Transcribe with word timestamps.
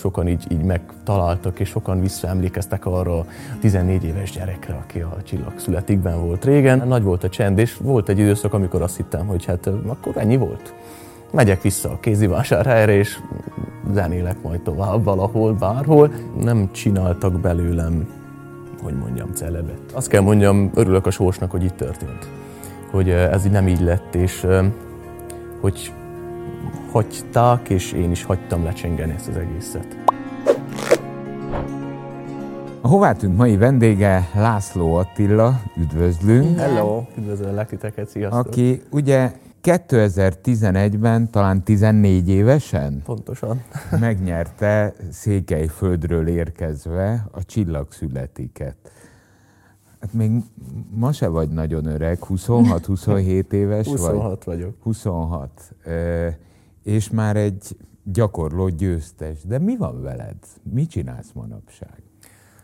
sokan 0.00 0.28
így, 0.28 0.46
így 0.52 0.62
megtaláltak, 0.62 1.60
és 1.60 1.68
sokan 1.68 2.00
visszaemlékeztek 2.00 2.86
arra 2.86 3.18
a 3.18 3.26
14 3.60 4.04
éves 4.04 4.30
gyerekre, 4.30 4.74
aki 4.74 5.00
a 5.00 5.16
csillag 5.24 5.52
születikben 5.56 6.26
volt 6.26 6.44
régen. 6.44 6.88
Nagy 6.88 7.02
volt 7.02 7.24
a 7.24 7.28
csend, 7.28 7.58
és 7.58 7.76
volt 7.76 8.08
egy 8.08 8.18
időszak, 8.18 8.54
amikor 8.54 8.82
azt 8.82 8.96
hittem, 8.96 9.26
hogy 9.26 9.44
hát 9.44 9.66
akkor 9.86 10.16
ennyi 10.16 10.36
volt. 10.36 10.74
Megyek 11.32 11.62
vissza 11.62 11.90
a 11.90 12.00
kézivásárhelyre, 12.00 12.92
és 12.92 13.18
zenélek 13.92 14.42
majd 14.42 14.60
tovább 14.60 15.04
valahol, 15.04 15.52
bárhol. 15.52 16.12
Nem 16.42 16.72
csináltak 16.72 17.40
belőlem, 17.40 18.08
hogy 18.82 18.94
mondjam, 18.94 19.32
celebet. 19.34 19.80
Azt 19.92 20.08
kell 20.08 20.22
mondjam, 20.22 20.70
örülök 20.74 21.06
a 21.06 21.10
sorsnak, 21.10 21.50
hogy 21.50 21.64
itt 21.64 21.76
történt. 21.76 22.28
Hogy 22.90 23.10
ez 23.10 23.44
így 23.44 23.52
nem 23.52 23.68
így 23.68 23.80
lett, 23.80 24.14
és 24.14 24.46
hogy 25.60 25.92
hagyták, 26.90 27.68
és 27.68 27.92
én 27.92 28.10
is 28.10 28.24
hagytam 28.24 28.64
lecsengeni 28.64 29.12
ezt 29.12 29.28
az 29.28 29.36
egészet. 29.36 29.96
A 32.80 32.88
hová 32.88 33.12
tűnt 33.12 33.36
mai 33.36 33.56
vendége 33.56 34.28
László 34.34 34.94
Attila, 34.94 35.60
üdvözlünk. 35.76 36.58
Hello, 36.58 37.02
üdvözöllek 37.18 37.68
titeket, 37.68 38.08
sziasztok. 38.08 38.46
Aki 38.46 38.82
ugye 38.90 39.32
2011-ben, 39.62 41.30
talán 41.30 41.62
14 41.62 42.28
évesen 42.28 43.02
Pontosan. 43.04 43.62
megnyerte 44.00 44.94
Székelyföldről 45.10 46.28
érkezve 46.28 47.26
a 47.30 47.44
Csillagszületiket. 47.44 48.76
Hát 50.00 50.12
még 50.12 50.30
ma 50.90 51.12
se 51.12 51.28
vagy 51.28 51.48
nagyon 51.48 51.86
öreg, 51.86 52.18
26-27 52.28 53.52
éves 53.52 53.86
26 53.86 54.44
vagy. 54.44 54.56
vagyok. 54.56 54.74
26. 54.82 55.50
És 56.82 57.10
már 57.10 57.36
egy 57.36 57.76
gyakorló 58.04 58.68
győztes. 58.68 59.42
De 59.42 59.58
mi 59.58 59.76
van 59.76 60.02
veled? 60.02 60.36
Mit 60.62 60.90
csinálsz 60.90 61.32
manapság? 61.32 62.02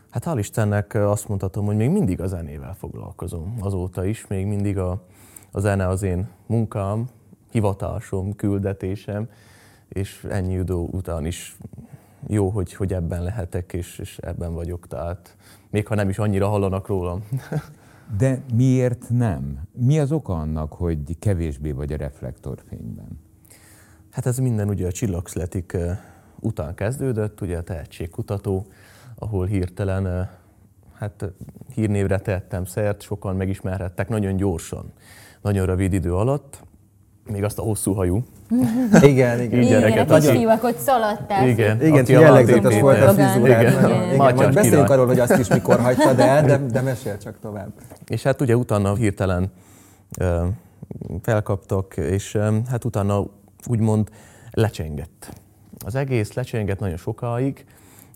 Hát 0.09 0.23
hál' 0.25 0.37
Istennek 0.37 0.93
azt 0.93 1.27
mondhatom, 1.27 1.65
hogy 1.65 1.75
még 1.75 1.89
mindig 1.89 2.21
a 2.21 2.27
zenével 2.27 2.73
foglalkozom. 2.73 3.55
Azóta 3.59 4.05
is 4.05 4.27
még 4.27 4.45
mindig 4.45 4.77
a, 4.77 5.03
a 5.51 5.59
zene 5.59 5.87
az 5.87 6.03
én 6.03 6.27
munkám, 6.45 7.09
hivatásom, 7.51 8.35
küldetésem, 8.35 9.29
és 9.87 10.25
ennyi 10.29 10.53
idő 10.53 10.73
után 10.73 11.25
is 11.25 11.57
jó, 12.27 12.49
hogy, 12.49 12.73
hogy 12.73 12.93
ebben 12.93 13.23
lehetek, 13.23 13.73
és, 13.73 13.99
és 13.99 14.17
ebben 14.17 14.53
vagyok, 14.53 14.87
tehát 14.87 15.37
még 15.69 15.87
ha 15.87 15.95
nem 15.95 16.09
is 16.09 16.19
annyira 16.19 16.47
hallanak 16.47 16.87
rólam. 16.87 17.23
De 18.17 18.41
miért 18.53 19.09
nem? 19.09 19.61
Mi 19.71 19.99
az 19.99 20.11
oka 20.11 20.33
annak, 20.33 20.73
hogy 20.73 21.19
kevésbé 21.19 21.71
vagy 21.71 21.93
a 21.93 21.97
reflektorfényben? 21.97 23.26
Hát 24.17 24.25
ez 24.25 24.37
minden 24.37 24.69
ugye 24.69 24.87
a 24.87 24.91
csillagszletik 24.91 25.77
után 26.39 26.75
kezdődött, 26.75 27.41
ugye 27.41 27.57
a 27.57 27.61
tehetségkutató, 27.61 28.65
ahol 29.15 29.45
hirtelen 29.45 30.29
hát 30.93 31.25
hírnévre 31.73 32.19
tettem 32.19 32.65
szert, 32.65 33.01
sokan 33.01 33.35
megismerhettek 33.35 34.09
nagyon 34.09 34.35
gyorsan, 34.35 34.91
nagyon 35.41 35.65
rövid 35.65 35.93
idő 35.93 36.13
alatt, 36.13 36.59
még 37.31 37.43
azt 37.43 37.59
a 37.59 37.61
hosszú 37.61 37.93
hajú. 37.93 38.23
Igen, 39.01 39.41
igen. 39.41 39.61
Így 39.61 39.67
gyereket, 39.67 40.07
nagyon... 40.07 40.35
Hívak, 40.35 40.61
hogy 40.61 40.77
szaladtál. 40.77 41.47
Igen, 41.47 41.81
igen 41.81 42.05
jellegzetes 42.07 42.79
volt 42.79 43.01
a 43.01 43.13
frizurát. 43.13 43.61
Igen. 43.61 43.83
Igen. 43.83 44.03
Igen. 44.03 44.15
Majd 44.15 44.53
beszéljünk 44.53 44.89
arról, 44.89 45.05
hogy 45.05 45.19
azt 45.19 45.37
is 45.37 45.47
mikor 45.47 45.79
hagytad 45.79 46.19
el, 46.19 46.45
de, 46.45 46.57
de 46.57 46.81
mesél 46.81 47.17
csak 47.17 47.39
tovább. 47.41 47.69
És 48.07 48.23
hát 48.23 48.41
ugye 48.41 48.55
utána 48.55 48.95
hirtelen 48.95 49.51
felkaptak, 51.21 51.97
és 51.97 52.37
hát 52.69 52.85
utána 52.85 53.25
úgymond 53.67 54.09
lecsengett. 54.51 55.41
Az 55.85 55.95
egész 55.95 56.33
lecsengett 56.33 56.79
nagyon 56.79 56.97
sokáig, 56.97 57.65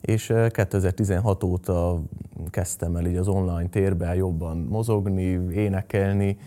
és 0.01 0.33
2016 0.49 1.43
óta 1.43 2.01
kezdtem 2.49 2.95
el 2.95 3.05
így 3.05 3.15
az 3.15 3.27
online 3.27 3.69
térben 3.69 4.15
jobban 4.15 4.57
mozogni, 4.57 5.53
énekelni, 5.53 6.37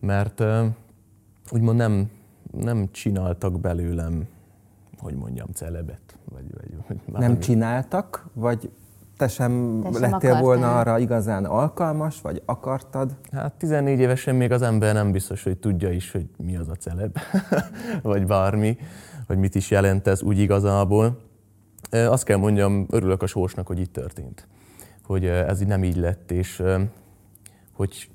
mert 0.00 0.42
úgymond 1.50 1.76
nem, 1.76 2.10
nem 2.52 2.88
csináltak 2.90 3.60
belőlem, 3.60 4.26
hogy 4.98 5.14
mondjam, 5.14 5.46
celebet. 5.52 6.18
Vagy, 6.32 6.44
vagy, 6.54 6.98
vagy 7.06 7.20
nem 7.20 7.38
csináltak, 7.38 8.28
vagy 8.32 8.70
te 9.20 9.28
sem 9.28 9.80
te 9.82 9.88
lettél 9.88 10.08
akartál. 10.08 10.42
volna 10.42 10.78
arra 10.78 10.98
igazán 10.98 11.44
alkalmas, 11.44 12.20
vagy 12.20 12.42
akartad? 12.44 13.16
Hát 13.32 13.52
14 13.52 13.98
évesen 13.98 14.34
még 14.34 14.52
az 14.52 14.62
ember 14.62 14.94
nem 14.94 15.12
biztos, 15.12 15.42
hogy 15.42 15.58
tudja 15.58 15.90
is, 15.90 16.10
hogy 16.10 16.28
mi 16.36 16.56
az 16.56 16.68
a 16.68 16.74
celeb, 16.74 17.18
vagy 18.02 18.26
bármi, 18.26 18.76
vagy 19.26 19.38
mit 19.38 19.54
is 19.54 19.70
jelent 19.70 20.06
ez 20.06 20.22
úgy 20.22 20.38
igazából. 20.38 21.20
Azt 21.90 22.24
kell 22.24 22.36
mondjam, 22.36 22.86
örülök 22.90 23.22
a 23.22 23.26
sorsnak, 23.26 23.66
hogy 23.66 23.78
itt 23.78 23.92
történt. 23.92 24.46
Hogy 25.04 25.24
ez 25.24 25.60
így 25.60 25.68
nem 25.68 25.84
így 25.84 25.96
lett, 25.96 26.30
és 26.30 26.62
hogy 27.72 28.10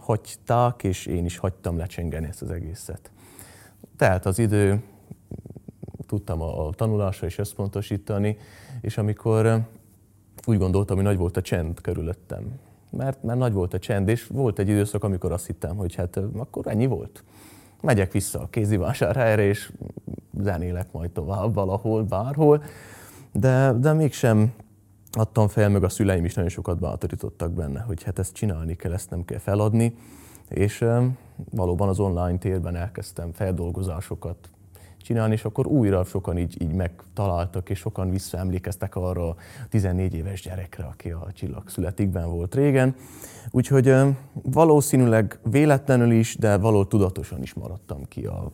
hagyták, 0.00 0.84
és 0.84 1.06
én 1.06 1.24
is 1.24 1.36
hagytam 1.36 1.76
lecsengeni 1.76 2.26
ezt 2.26 2.42
az 2.42 2.50
egészet. 2.50 3.10
Tehát 3.96 4.26
az 4.26 4.38
idő, 4.38 4.82
tudtam 6.06 6.42
a, 6.42 6.70
tanulásra 6.70 7.26
is 7.26 7.38
összpontosítani, 7.38 8.36
és 8.80 8.98
amikor 8.98 9.66
úgy 10.48 10.58
gondoltam, 10.58 10.96
hogy 10.96 11.04
nagy 11.04 11.16
volt 11.16 11.36
a 11.36 11.40
csend 11.40 11.80
körülöttem. 11.80 12.58
Mert, 12.90 13.22
mert 13.22 13.38
nagy 13.38 13.52
volt 13.52 13.74
a 13.74 13.78
csend, 13.78 14.08
és 14.08 14.26
volt 14.26 14.58
egy 14.58 14.68
időszak, 14.68 15.04
amikor 15.04 15.32
azt 15.32 15.46
hittem, 15.46 15.76
hogy 15.76 15.94
hát 15.94 16.20
akkor 16.36 16.66
ennyi 16.66 16.86
volt. 16.86 17.24
Megyek 17.82 18.12
vissza 18.12 18.40
a 18.40 18.48
kézivásárhelyre, 18.50 19.42
és 19.42 19.72
zenélek 20.40 20.92
majd 20.92 21.10
tovább 21.10 21.54
valahol, 21.54 22.02
bárhol, 22.02 22.62
de, 23.32 23.72
de 23.72 23.92
mégsem 23.92 24.52
adtam 25.12 25.48
fel, 25.48 25.68
meg 25.68 25.84
a 25.84 25.88
szüleim 25.88 26.24
is 26.24 26.34
nagyon 26.34 26.50
sokat 26.50 26.78
bátorítottak 26.78 27.52
benne, 27.52 27.80
hogy 27.80 28.02
hát 28.02 28.18
ezt 28.18 28.34
csinálni 28.34 28.76
kell, 28.76 28.92
ezt 28.92 29.10
nem 29.10 29.24
kell 29.24 29.38
feladni, 29.38 29.96
és 30.48 30.84
valóban 31.50 31.88
az 31.88 31.98
online 31.98 32.38
térben 32.38 32.76
elkezdtem 32.76 33.32
feldolgozásokat 33.32 34.50
csinálni, 35.02 35.32
és 35.32 35.44
akkor 35.44 35.66
újra 35.66 36.04
sokan 36.04 36.38
így, 36.38 36.62
így 36.62 36.72
megtaláltak, 36.72 37.70
és 37.70 37.78
sokan 37.78 38.10
visszaemlékeztek 38.10 38.96
arra 38.96 39.28
a 39.28 39.36
14 39.68 40.14
éves 40.14 40.42
gyerekre, 40.42 40.84
aki 40.84 41.10
a 41.10 41.26
csillag 41.32 41.68
születikben 41.68 42.30
volt 42.30 42.54
régen. 42.54 42.94
Úgyhogy 43.50 43.94
valószínűleg 44.32 45.38
véletlenül 45.50 46.10
is, 46.10 46.36
de 46.36 46.56
való 46.56 46.84
tudatosan 46.84 47.42
is 47.42 47.54
maradtam 47.54 48.04
ki 48.08 48.26
a 48.26 48.52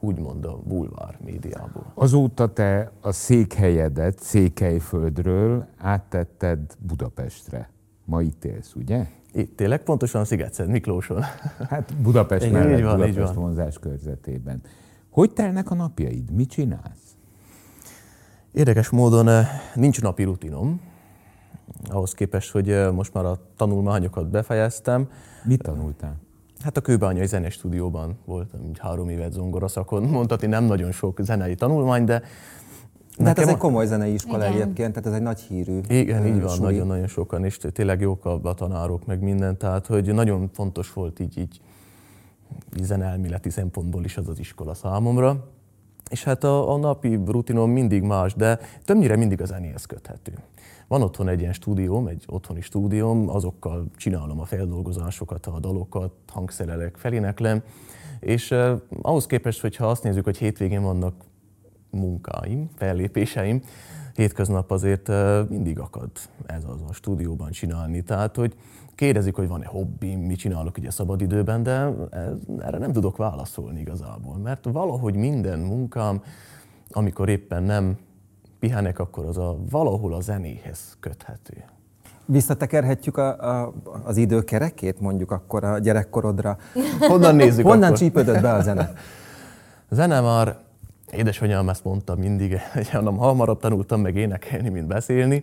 úgymond 0.00 0.44
a 0.44 0.58
bulvár 0.64 1.18
médiából. 1.24 1.92
Azóta 1.94 2.52
te 2.52 2.92
a 3.00 3.12
székhelyedet 3.12 4.18
Székelyföldről 4.18 5.66
áttetted 5.78 6.58
Budapestre. 6.78 7.70
Ma 8.04 8.22
itt 8.22 8.44
élsz, 8.44 8.74
ugye? 8.74 9.06
Itt 9.32 9.56
tényleg 9.56 9.82
pontosan 9.82 10.24
Szigetszent 10.24 10.70
Miklóson. 10.70 11.22
Hát 11.68 11.94
Budapest 11.96 12.44
Igen, 12.44 12.58
mellett, 12.58 12.78
így 12.78 12.84
van, 12.84 12.94
Budapest 12.94 13.18
így 13.18 13.24
van. 13.24 13.34
vonzás 13.34 13.78
körzetében. 13.78 14.62
Hogy 15.16 15.32
telnek 15.32 15.70
a 15.70 15.74
napjaid? 15.74 16.30
Mit 16.30 16.50
csinálsz? 16.50 17.16
Érdekes 18.52 18.88
módon 18.90 19.28
eh, 19.28 19.46
nincs 19.74 20.00
napi 20.00 20.22
rutinom, 20.22 20.80
ahhoz 21.88 22.12
képest, 22.12 22.50
hogy 22.50 22.70
eh, 22.70 22.92
most 22.92 23.14
már 23.14 23.24
a 23.24 23.38
tanulmányokat 23.56 24.28
befejeztem. 24.28 25.08
Mit 25.44 25.62
tanultál? 25.62 26.16
Hát 26.60 26.76
a 26.76 26.80
Kőbányai 26.80 27.26
Zenes 27.26 27.52
Stúdióban 27.52 28.18
voltam, 28.24 28.64
így 28.64 28.78
három 28.78 29.08
évet 29.08 29.32
zongoraszakon. 29.32 30.02
Mondhatni 30.18 30.46
nem 30.46 30.64
nagyon 30.64 30.92
sok 30.92 31.18
zenei 31.22 31.54
tanulmány, 31.54 32.04
de 32.04 32.22
de 33.18 33.24
hát 33.24 33.38
ez 33.38 33.48
egy 33.48 33.56
komoly 33.56 33.86
zenei 33.86 34.12
iskola 34.12 34.46
Igen. 34.46 34.52
egyébként, 34.52 34.92
tehát 34.92 35.06
ez 35.08 35.14
egy 35.14 35.22
nagy 35.22 35.40
hírű. 35.40 35.80
Igen, 35.88 36.26
így 36.26 36.40
van, 36.40 36.58
nagyon-nagyon 36.60 37.06
sokan, 37.06 37.44
és 37.44 37.58
tényleg 37.72 38.00
jók 38.00 38.24
a 38.24 38.54
tanárok, 38.54 39.06
meg 39.06 39.20
minden, 39.20 39.56
tehát 39.56 39.86
hogy 39.86 40.14
nagyon 40.14 40.50
fontos 40.52 40.92
volt 40.92 41.20
így, 41.20 41.38
így 41.38 41.60
zenelméleti 42.82 43.50
szempontból 43.50 44.04
is 44.04 44.16
az 44.16 44.28
az 44.28 44.38
iskola 44.38 44.74
számomra. 44.74 45.48
És 46.10 46.24
hát 46.24 46.44
a, 46.44 46.72
a 46.72 46.76
napi 46.76 47.20
rutinom 47.26 47.70
mindig 47.70 48.02
más, 48.02 48.34
de 48.34 48.58
többnyire 48.84 49.16
mindig 49.16 49.40
a 49.40 49.44
zenéhez 49.44 49.84
köthető. 49.84 50.32
Van 50.88 51.02
otthon 51.02 51.28
egy 51.28 51.40
ilyen 51.40 51.52
stúdióm, 51.52 52.06
egy 52.06 52.24
otthoni 52.26 52.60
stúdióm, 52.60 53.28
azokkal 53.28 53.86
csinálom 53.96 54.40
a 54.40 54.44
feldolgozásokat, 54.44 55.46
a 55.46 55.58
dalokat, 55.60 56.12
hangszerelek, 56.32 56.96
feléneklem, 56.96 57.62
és 58.20 58.50
eh, 58.50 58.78
ahhoz 59.02 59.26
képest, 59.26 59.60
hogyha 59.60 59.86
azt 59.86 60.02
nézzük, 60.02 60.24
hogy 60.24 60.36
hétvégén 60.36 60.82
vannak 60.82 61.14
munkáim, 61.90 62.70
fellépéseim, 62.76 63.62
hétköznap 64.14 64.70
azért 64.70 65.08
eh, 65.08 65.46
mindig 65.48 65.78
akad 65.78 66.10
ez 66.46 66.64
az 66.64 66.82
a 66.88 66.92
stúdióban 66.92 67.50
csinálni. 67.50 68.02
Tehát, 68.02 68.36
hogy 68.36 68.54
kérdezik, 68.96 69.34
hogy 69.34 69.48
van-e 69.48 69.66
hobbi, 69.66 70.14
mit 70.14 70.38
csinálok 70.38 70.76
ugye 70.78 70.90
szabadidőben, 70.90 71.62
de 71.62 71.92
ez, 72.10 72.38
erre 72.58 72.78
nem 72.78 72.92
tudok 72.92 73.16
válaszolni 73.16 73.80
igazából, 73.80 74.36
mert 74.36 74.64
valahogy 74.72 75.14
minden 75.14 75.58
munkám, 75.58 76.22
amikor 76.90 77.28
éppen 77.28 77.62
nem 77.62 77.98
pihenek, 78.58 78.98
akkor 78.98 79.24
az 79.24 79.38
a 79.38 79.58
valahol 79.70 80.14
a 80.14 80.20
zenéhez 80.20 80.96
köthető. 81.00 81.64
Visszatekerhetjük 82.24 83.16
a, 83.16 83.62
a, 83.62 83.72
az 84.04 84.16
idő 84.16 84.44
kerekét 84.44 85.00
mondjuk 85.00 85.30
akkor 85.30 85.64
a 85.64 85.78
gyerekkorodra. 85.78 86.56
Honnan 86.98 87.36
nézzük 87.36 87.64
Honnan 87.66 87.82
akkor? 87.82 87.96
csípődött 87.98 88.40
be 88.40 88.52
a 88.52 88.62
zene? 88.62 88.92
A 89.88 89.94
zene 89.94 90.20
már 90.20 90.56
édesanyám 91.12 91.68
ezt 91.68 91.84
mondta 91.84 92.14
mindig, 92.14 92.58
hogy 92.72 92.90
hanem 92.90 93.16
hamarabb 93.16 93.60
tanultam 93.60 94.00
meg 94.00 94.16
énekelni, 94.16 94.68
mint 94.68 94.86
beszélni. 94.86 95.42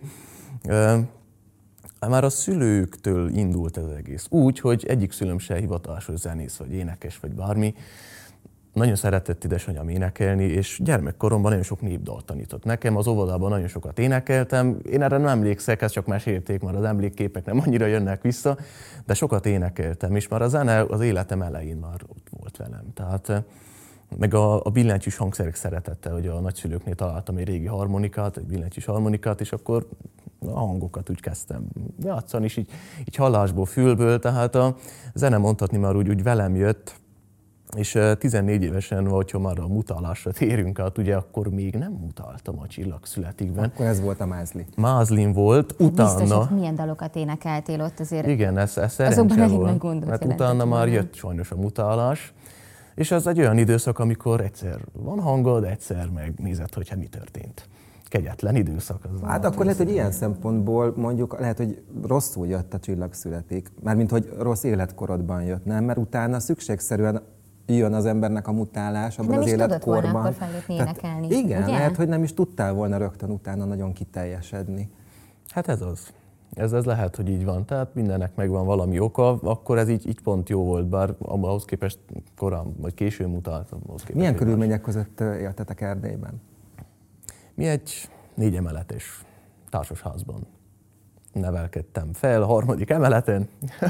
Már 2.08 2.24
a 2.24 2.28
szülőktől 2.28 3.28
indult 3.36 3.76
ez 3.76 3.86
egész. 3.96 4.26
Úgy, 4.30 4.60
hogy 4.60 4.84
egyik 4.88 5.12
szülőm 5.12 5.38
se 5.38 5.56
hivatalos 5.56 6.08
zenész, 6.14 6.56
vagy 6.56 6.72
énekes, 6.72 7.18
vagy 7.18 7.32
bármi. 7.32 7.74
Nagyon 8.72 8.94
szeretett 8.94 9.44
édesanyám 9.44 9.88
énekelni, 9.88 10.44
és 10.44 10.80
gyermekkoromban 10.84 11.50
nagyon 11.50 11.64
sok 11.64 11.80
népdalt 11.80 12.24
tanított 12.24 12.64
nekem. 12.64 12.96
Az 12.96 13.06
óvodában 13.06 13.50
nagyon 13.50 13.68
sokat 13.68 13.98
énekeltem. 13.98 14.78
Én 14.90 15.02
erre 15.02 15.16
nem 15.16 15.26
emlékszek, 15.26 15.82
ezt 15.82 15.94
csak 15.94 16.06
mesélték, 16.06 16.60
mert 16.60 16.76
az 16.76 16.84
emlékképek 16.84 17.44
nem 17.44 17.60
annyira 17.66 17.86
jönnek 17.86 18.22
vissza, 18.22 18.58
de 19.06 19.14
sokat 19.14 19.46
énekeltem, 19.46 20.16
és 20.16 20.28
már 20.28 20.42
a 20.42 20.48
zene 20.48 20.80
az 20.80 21.00
életem 21.00 21.42
elején 21.42 21.76
már 21.76 22.00
ott 22.06 22.26
volt 22.30 22.56
velem. 22.56 22.84
Tehát 22.94 23.44
meg 24.18 24.34
a, 24.34 24.64
a 24.64 24.70
billentyűs 24.70 25.16
hangszerek 25.16 25.54
szeretette, 25.54 26.10
hogy 26.10 26.26
a 26.26 26.40
nagyszülőknél 26.40 26.94
találtam 26.94 27.36
egy 27.36 27.46
régi 27.46 27.66
harmonikát, 27.66 28.36
egy 28.36 28.46
billentyűs 28.46 28.84
harmonikát, 28.84 29.40
és 29.40 29.52
akkor 29.52 29.88
a 30.46 30.58
hangokat 30.58 31.10
úgy 31.10 31.20
kezdtem 31.20 31.66
játszani, 32.02 32.44
és 32.44 32.56
így, 32.56 32.70
így 32.98 33.14
hallásból, 33.14 33.66
fülből, 33.66 34.18
tehát 34.18 34.54
a 34.54 34.76
zene 35.14 35.38
mondhatni 35.38 35.78
már 35.78 35.96
úgy, 35.96 36.08
úgy 36.08 36.22
velem 36.22 36.56
jött, 36.56 36.94
és 37.76 37.98
14 38.18 38.62
évesen, 38.62 39.08
hogyha 39.08 39.38
már 39.38 39.58
a 39.58 39.66
mutálásra 39.66 40.32
térünk 40.32 40.78
át, 40.78 40.98
ugye 40.98 41.16
akkor 41.16 41.48
még 41.48 41.74
nem 41.74 41.92
mutáltam 41.92 42.60
a 42.60 42.66
csillagszületikben. 42.66 43.64
Akkor 43.64 43.86
ez 43.86 44.00
volt 44.00 44.20
a 44.20 44.26
mázli. 44.26 44.66
Mázlin 44.76 45.32
volt, 45.32 45.74
utána... 45.78 46.18
Biztos, 46.18 46.46
hogy 46.46 46.56
milyen 46.56 46.74
dalokat 46.74 47.16
énekeltél 47.16 47.80
ott 47.80 48.00
azért. 48.00 48.26
Igen, 48.26 48.58
ez, 48.58 48.76
ez 48.76 48.92
szerencse 48.92 49.46
volt. 49.46 49.82
Mert 49.82 50.22
hát 50.22 50.24
utána 50.24 50.64
már 50.64 50.88
jött 50.88 51.14
sajnos 51.14 51.50
a 51.50 51.56
mutálás, 51.56 52.32
és 52.94 53.10
az 53.10 53.26
egy 53.26 53.38
olyan 53.38 53.58
időszak, 53.58 53.98
amikor 53.98 54.40
egyszer 54.40 54.80
van 54.92 55.20
hangod, 55.20 55.64
egyszer 55.64 56.08
megnézed, 56.08 56.74
hogy 56.74 56.88
hát 56.88 56.98
mi 56.98 57.06
történt. 57.06 57.68
Kegyetlen 58.04 58.56
időszak. 58.56 59.04
Az 59.04 59.20
hát 59.22 59.44
akkor 59.44 59.64
lehet, 59.64 59.78
hogy 59.78 59.90
ilyen 59.90 60.10
szempontból 60.10 60.92
mondjuk 60.96 61.38
lehet, 61.38 61.56
hogy 61.56 61.82
rosszul 62.02 62.46
jött 62.46 62.74
a 62.74 62.78
csillagszületik. 62.78 63.70
Mármint, 63.82 64.10
hogy 64.10 64.32
rossz 64.38 64.62
életkorodban 64.62 65.42
jött, 65.42 65.64
nem? 65.64 65.84
Mert 65.84 65.98
utána 65.98 66.40
szükségszerűen 66.40 67.22
jön 67.66 67.92
az 67.92 68.06
embernek 68.06 68.48
a 68.48 68.52
mutálás 68.52 69.18
abban 69.18 69.30
nem 69.30 69.40
az 69.40 69.46
életkorban. 69.46 70.02
Nem 70.02 70.12
volna 70.12 70.28
akkor 70.28 70.46
felépni 70.46 70.74
énekelni, 70.74 71.26
Igen, 71.26 71.62
ugye? 71.62 71.72
lehet, 71.72 71.96
hogy 71.96 72.08
nem 72.08 72.22
is 72.22 72.34
tudtál 72.34 72.72
volna 72.72 72.96
rögtön 72.96 73.30
utána 73.30 73.64
nagyon 73.64 73.92
kiteljesedni. 73.92 74.90
Hát 75.48 75.68
ez 75.68 75.80
az. 75.80 76.12
Ez, 76.54 76.72
ez 76.72 76.84
lehet, 76.84 77.16
hogy 77.16 77.28
így 77.28 77.44
van. 77.44 77.64
Tehát 77.64 77.94
mindennek 77.94 78.34
megvan 78.34 78.66
valami 78.66 78.98
oka, 78.98 79.38
akkor 79.42 79.78
ez 79.78 79.88
így, 79.88 80.08
így 80.08 80.20
pont 80.20 80.48
jó 80.48 80.64
volt, 80.64 80.86
bár 80.86 81.14
ahhoz 81.18 81.64
képest 81.64 81.98
korán, 82.36 82.74
vagy 82.76 82.94
későn 82.94 83.28
mutattam. 83.28 83.80
Milyen 84.12 84.34
körülmények 84.34 84.80
között 84.80 85.20
éltetek 85.20 85.80
Erdélyben? 85.80 86.40
Mi 87.54 87.66
egy 87.66 88.08
négy 88.34 88.56
emeletes 88.56 89.24
társasházban 89.68 90.46
nevelkedtem 91.32 92.12
fel, 92.12 92.42
harmadik 92.42 92.90
emeleten. 92.90 93.48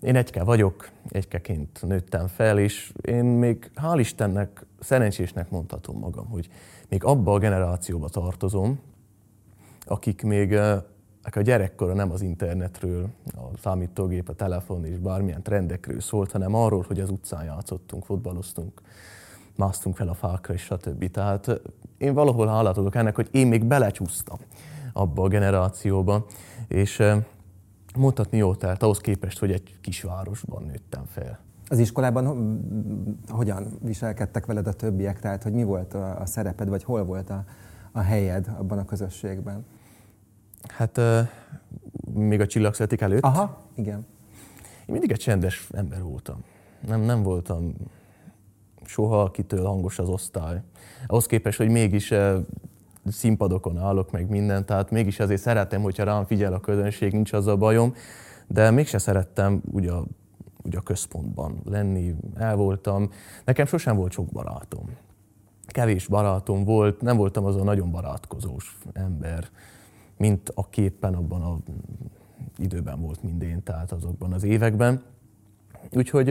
Én 0.00 0.16
egyke 0.16 0.44
vagyok, 0.44 0.90
egykeként 1.08 1.82
nőttem 1.86 2.26
fel, 2.26 2.58
és 2.58 2.92
én 3.02 3.24
még 3.24 3.70
hál' 3.74 3.96
Istennek 3.98 4.66
szerencsésnek 4.80 5.50
mondhatom 5.50 5.98
magam, 5.98 6.26
hogy 6.26 6.48
még 6.88 7.04
abba 7.04 7.32
a 7.32 7.38
generációba 7.38 8.08
tartozom, 8.08 8.80
akik 9.84 10.22
még 10.22 10.58
a 11.22 11.40
gyerekkora 11.40 11.94
nem 11.94 12.10
az 12.10 12.22
internetről, 12.22 13.08
a 13.26 13.58
számítógép, 13.62 14.28
a 14.28 14.32
telefon 14.32 14.84
és 14.84 14.98
bármilyen 14.98 15.42
trendekről 15.42 16.00
szólt, 16.00 16.32
hanem 16.32 16.54
arról, 16.54 16.84
hogy 16.86 17.00
az 17.00 17.10
utcán 17.10 17.44
játszottunk, 17.44 18.04
fotbaloztunk, 18.04 18.80
másztunk 19.56 19.96
fel 19.96 20.08
a 20.08 20.14
fákra, 20.14 20.54
és 20.54 20.62
stb. 20.62 21.10
Tehát 21.10 21.60
én 21.98 22.14
valahol 22.14 22.46
hálát 22.46 22.76
adok 22.76 22.94
ennek, 22.94 23.14
hogy 23.14 23.28
én 23.30 23.46
még 23.46 23.64
belecsúsztam 23.64 24.38
abba 24.92 25.22
a 25.22 25.28
generációba, 25.28 26.26
és 26.68 27.02
mondhatni 27.96 28.38
jó, 28.38 28.54
tehát 28.54 28.82
ahhoz 28.82 28.98
képest, 28.98 29.38
hogy 29.38 29.52
egy 29.52 29.76
kisvárosban 29.80 30.62
nőttem 30.62 31.04
fel. 31.06 31.38
Az 31.68 31.78
iskolában 31.78 32.58
hogyan 33.28 33.66
viselkedtek 33.82 34.46
veled 34.46 34.66
a 34.66 34.72
többiek? 34.72 35.20
Tehát, 35.20 35.42
hogy 35.42 35.52
mi 35.52 35.64
volt 35.64 35.94
a 35.94 36.22
szereped, 36.24 36.68
vagy 36.68 36.84
hol 36.84 37.04
volt 37.04 37.30
a, 37.30 37.44
a 37.92 38.00
helyed 38.00 38.50
abban 38.58 38.78
a 38.78 38.84
közösségben? 38.84 39.64
Hát 40.66 40.98
uh, 40.98 41.28
még 42.14 42.40
a 42.40 42.46
csillagszületik 42.46 43.00
előtt. 43.00 43.22
Aha, 43.22 43.58
igen. 43.74 44.06
Én 44.86 44.94
mindig 44.94 45.10
egy 45.10 45.18
csendes 45.18 45.68
ember 45.70 46.02
voltam. 46.02 46.44
Nem, 46.86 47.00
nem 47.00 47.22
voltam 47.22 47.74
soha, 48.84 49.22
akitől 49.22 49.64
hangos 49.64 49.98
az 49.98 50.08
osztály. 50.08 50.62
Ahhoz 51.06 51.26
képest, 51.26 51.58
hogy 51.58 51.68
mégis 51.68 52.10
uh, 52.10 52.38
színpadokon 53.06 53.78
állok, 53.78 54.10
meg 54.10 54.28
minden, 54.28 54.66
tehát 54.66 54.90
mégis 54.90 55.20
azért 55.20 55.40
szeretem, 55.40 55.82
hogyha 55.82 56.04
rám 56.04 56.24
figyel 56.24 56.52
a 56.52 56.60
közönség, 56.60 57.12
nincs 57.12 57.32
az 57.32 57.46
a 57.46 57.56
bajom, 57.56 57.94
de 58.46 58.70
mégse 58.70 58.98
szerettem 58.98 59.62
ugye 59.72 59.92
ugye 60.68 60.78
a 60.78 60.82
központban 60.82 61.60
lenni, 61.64 62.14
el 62.36 62.56
voltam. 62.56 63.10
Nekem 63.44 63.66
sosem 63.66 63.96
volt 63.96 64.12
sok 64.12 64.26
barátom. 64.26 64.96
Kevés 65.66 66.06
barátom 66.06 66.64
volt, 66.64 67.00
nem 67.00 67.16
voltam 67.16 67.44
az 67.44 67.56
a 67.56 67.62
nagyon 67.62 67.90
barátkozós 67.90 68.78
ember 68.92 69.48
mint 70.18 70.52
a 70.54 70.68
képen 70.68 71.14
abban 71.14 71.42
a 71.42 71.58
időben 72.58 73.00
volt 73.00 73.22
mindén, 73.22 73.62
tehát 73.62 73.92
azokban 73.92 74.32
az 74.32 74.44
években. 74.44 75.02
Úgyhogy 75.92 76.30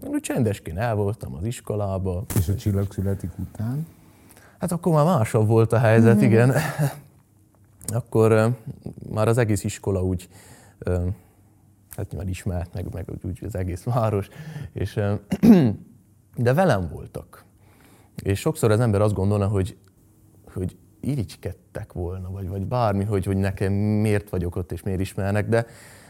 úgy 0.00 0.20
csendesként 0.20 0.78
el 0.78 0.94
voltam 0.94 1.34
az 1.34 1.44
iskolába. 1.44 2.24
És 2.38 2.48
a 2.48 2.54
csillag 2.54 2.92
születik 2.92 3.30
után? 3.38 3.86
Hát 4.58 4.72
akkor 4.72 4.92
már 4.92 5.04
másabb 5.04 5.46
volt 5.46 5.72
a 5.72 5.78
helyzet, 5.78 6.16
mm-hmm. 6.16 6.24
igen. 6.24 6.52
akkor 8.00 8.56
már 9.10 9.28
az 9.28 9.38
egész 9.38 9.64
iskola 9.64 10.04
úgy, 10.04 10.28
hát 11.96 12.10
nyilván 12.10 12.28
ismert, 12.28 12.74
meg, 12.74 12.92
meg 12.92 13.04
úgy 13.22 13.44
az 13.44 13.56
egész 13.56 13.82
város, 13.82 14.28
és, 14.72 15.00
de 16.36 16.54
velem 16.54 16.88
voltak. 16.88 17.44
És 18.22 18.40
sokszor 18.40 18.70
az 18.70 18.80
ember 18.80 19.00
azt 19.00 19.14
gondolna, 19.14 19.46
hogy, 19.46 19.76
hogy 20.52 20.76
irigykedtek 21.06 21.92
volna, 21.92 22.30
vagy, 22.30 22.48
vagy 22.48 22.66
bármi, 22.66 23.04
hogy, 23.04 23.24
hogy 23.24 23.36
nekem 23.36 23.72
miért 23.72 24.30
vagyok 24.30 24.56
ott 24.56 24.72
és 24.72 24.82
miért 24.82 25.00
ismernek, 25.00 25.48
de, 25.48 25.66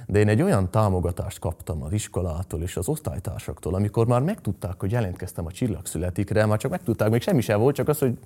de 0.07 0.19
én 0.19 0.29
egy 0.29 0.43
olyan 0.43 0.71
támogatást 0.71 1.39
kaptam 1.39 1.83
az 1.83 1.93
iskolától 1.93 2.63
és 2.63 2.77
az 2.77 2.89
osztálytársaktól, 2.89 3.75
amikor 3.75 4.07
már 4.07 4.21
megtudták, 4.21 4.81
hogy 4.81 4.91
jelentkeztem 4.91 5.47
a 5.47 5.51
csillagszületikre, 5.51 6.47
már 6.47 6.59
csak 6.59 6.71
megtudták, 6.71 7.11
még 7.11 7.21
semmi 7.21 7.41
sem 7.41 7.61
volt, 7.61 7.75
csak 7.75 7.89
az, 7.89 7.99
hogy 7.99 8.19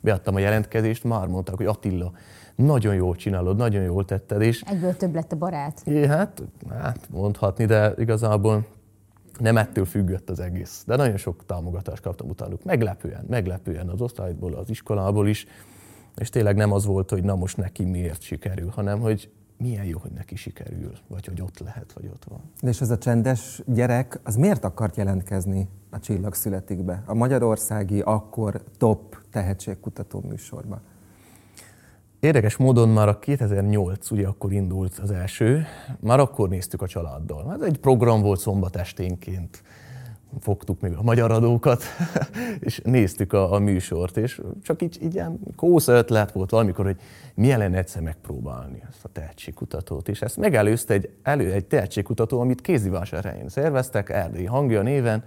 beadtam 0.00 0.34
a 0.34 0.38
jelentkezést, 0.38 1.04
már 1.04 1.26
mondták, 1.26 1.56
hogy 1.56 1.66
Attila, 1.66 2.12
nagyon 2.54 2.94
jól 2.94 3.16
csinálod, 3.16 3.56
nagyon 3.56 3.82
jól 3.82 4.04
tetted. 4.04 4.42
És 4.42 4.60
Egyből 4.60 4.96
több 4.96 5.14
lett 5.14 5.32
a 5.32 5.36
barát. 5.36 5.82
É, 5.84 6.06
hát, 6.06 6.42
hát 6.70 7.08
mondhatni, 7.10 7.64
de 7.64 7.94
igazából 7.96 8.66
nem 9.38 9.56
ettől 9.56 9.84
függött 9.84 10.30
az 10.30 10.40
egész. 10.40 10.82
De 10.86 10.96
nagyon 10.96 11.16
sok 11.16 11.46
támogatást 11.46 12.02
kaptam 12.02 12.28
utánuk. 12.28 12.64
Meglepően, 12.64 13.24
meglepően 13.28 13.88
az 13.88 14.00
osztályból, 14.00 14.54
az 14.54 14.70
iskolából 14.70 15.28
is. 15.28 15.46
És 16.16 16.28
tényleg 16.28 16.56
nem 16.56 16.72
az 16.72 16.84
volt, 16.84 17.10
hogy 17.10 17.22
na 17.22 17.34
most 17.34 17.56
neki 17.56 17.84
miért 17.84 18.22
sikerül, 18.22 18.68
hanem 18.68 19.00
hogy 19.00 19.30
milyen 19.56 19.84
jó, 19.84 19.98
hogy 19.98 20.10
neki 20.10 20.36
sikerül, 20.36 20.92
vagy 21.08 21.26
hogy 21.26 21.40
ott 21.40 21.58
lehet, 21.58 21.92
vagy 21.92 22.10
ott 22.12 22.24
van. 22.24 22.40
De 22.60 22.68
és 22.68 22.80
ez 22.80 22.90
a 22.90 22.98
csendes 22.98 23.62
gyerek, 23.66 24.20
az 24.22 24.36
miért 24.36 24.64
akart 24.64 24.96
jelentkezni 24.96 25.68
a 25.90 26.00
Csillag 26.00 26.34
születikbe? 26.34 27.02
A 27.06 27.14
magyarországi 27.14 28.00
akkor 28.00 28.62
top 28.78 29.16
tehetségkutató 29.30 30.22
műsorba? 30.28 30.80
Érdekes 32.20 32.56
módon 32.56 32.88
már 32.88 33.08
a 33.08 33.18
2008, 33.18 34.10
ugye 34.10 34.26
akkor 34.26 34.52
indult 34.52 34.98
az 34.98 35.10
első, 35.10 35.64
már 36.00 36.20
akkor 36.20 36.48
néztük 36.48 36.82
a 36.82 36.86
családdal. 36.86 37.52
Ez 37.54 37.60
egy 37.60 37.78
program 37.78 38.22
volt 38.22 38.40
szombat 38.40 38.76
esténként 38.76 39.62
fogtuk 40.40 40.80
még 40.80 40.92
a 40.92 41.02
magyar 41.02 41.30
adókat, 41.30 41.82
és 42.60 42.80
néztük 42.84 43.32
a, 43.32 43.52
a 43.52 43.58
műsort, 43.58 44.16
és 44.16 44.40
csak 44.62 44.82
így, 44.82 44.98
így 45.02 45.14
ilyen 45.14 45.38
kósza 45.56 45.92
ötlet 45.92 46.32
volt 46.32 46.50
valamikor, 46.50 46.84
hogy 46.84 46.96
milyen 47.34 47.58
lenne 47.58 47.78
egyszer 47.78 48.02
megpróbálni 48.02 48.82
ezt 48.88 49.04
a 49.04 49.08
tehetségkutatót. 49.12 50.08
És 50.08 50.22
ezt 50.22 50.36
megelőzte 50.36 50.94
egy, 50.94 51.08
elő, 51.22 51.52
egy 51.52 51.64
tehetségkutató, 51.64 52.40
amit 52.40 52.60
Kézivásárhelyen 52.60 53.48
szerveztek, 53.48 54.10
Erdélyi 54.10 54.46
hangja 54.46 54.82
néven, 54.82 55.24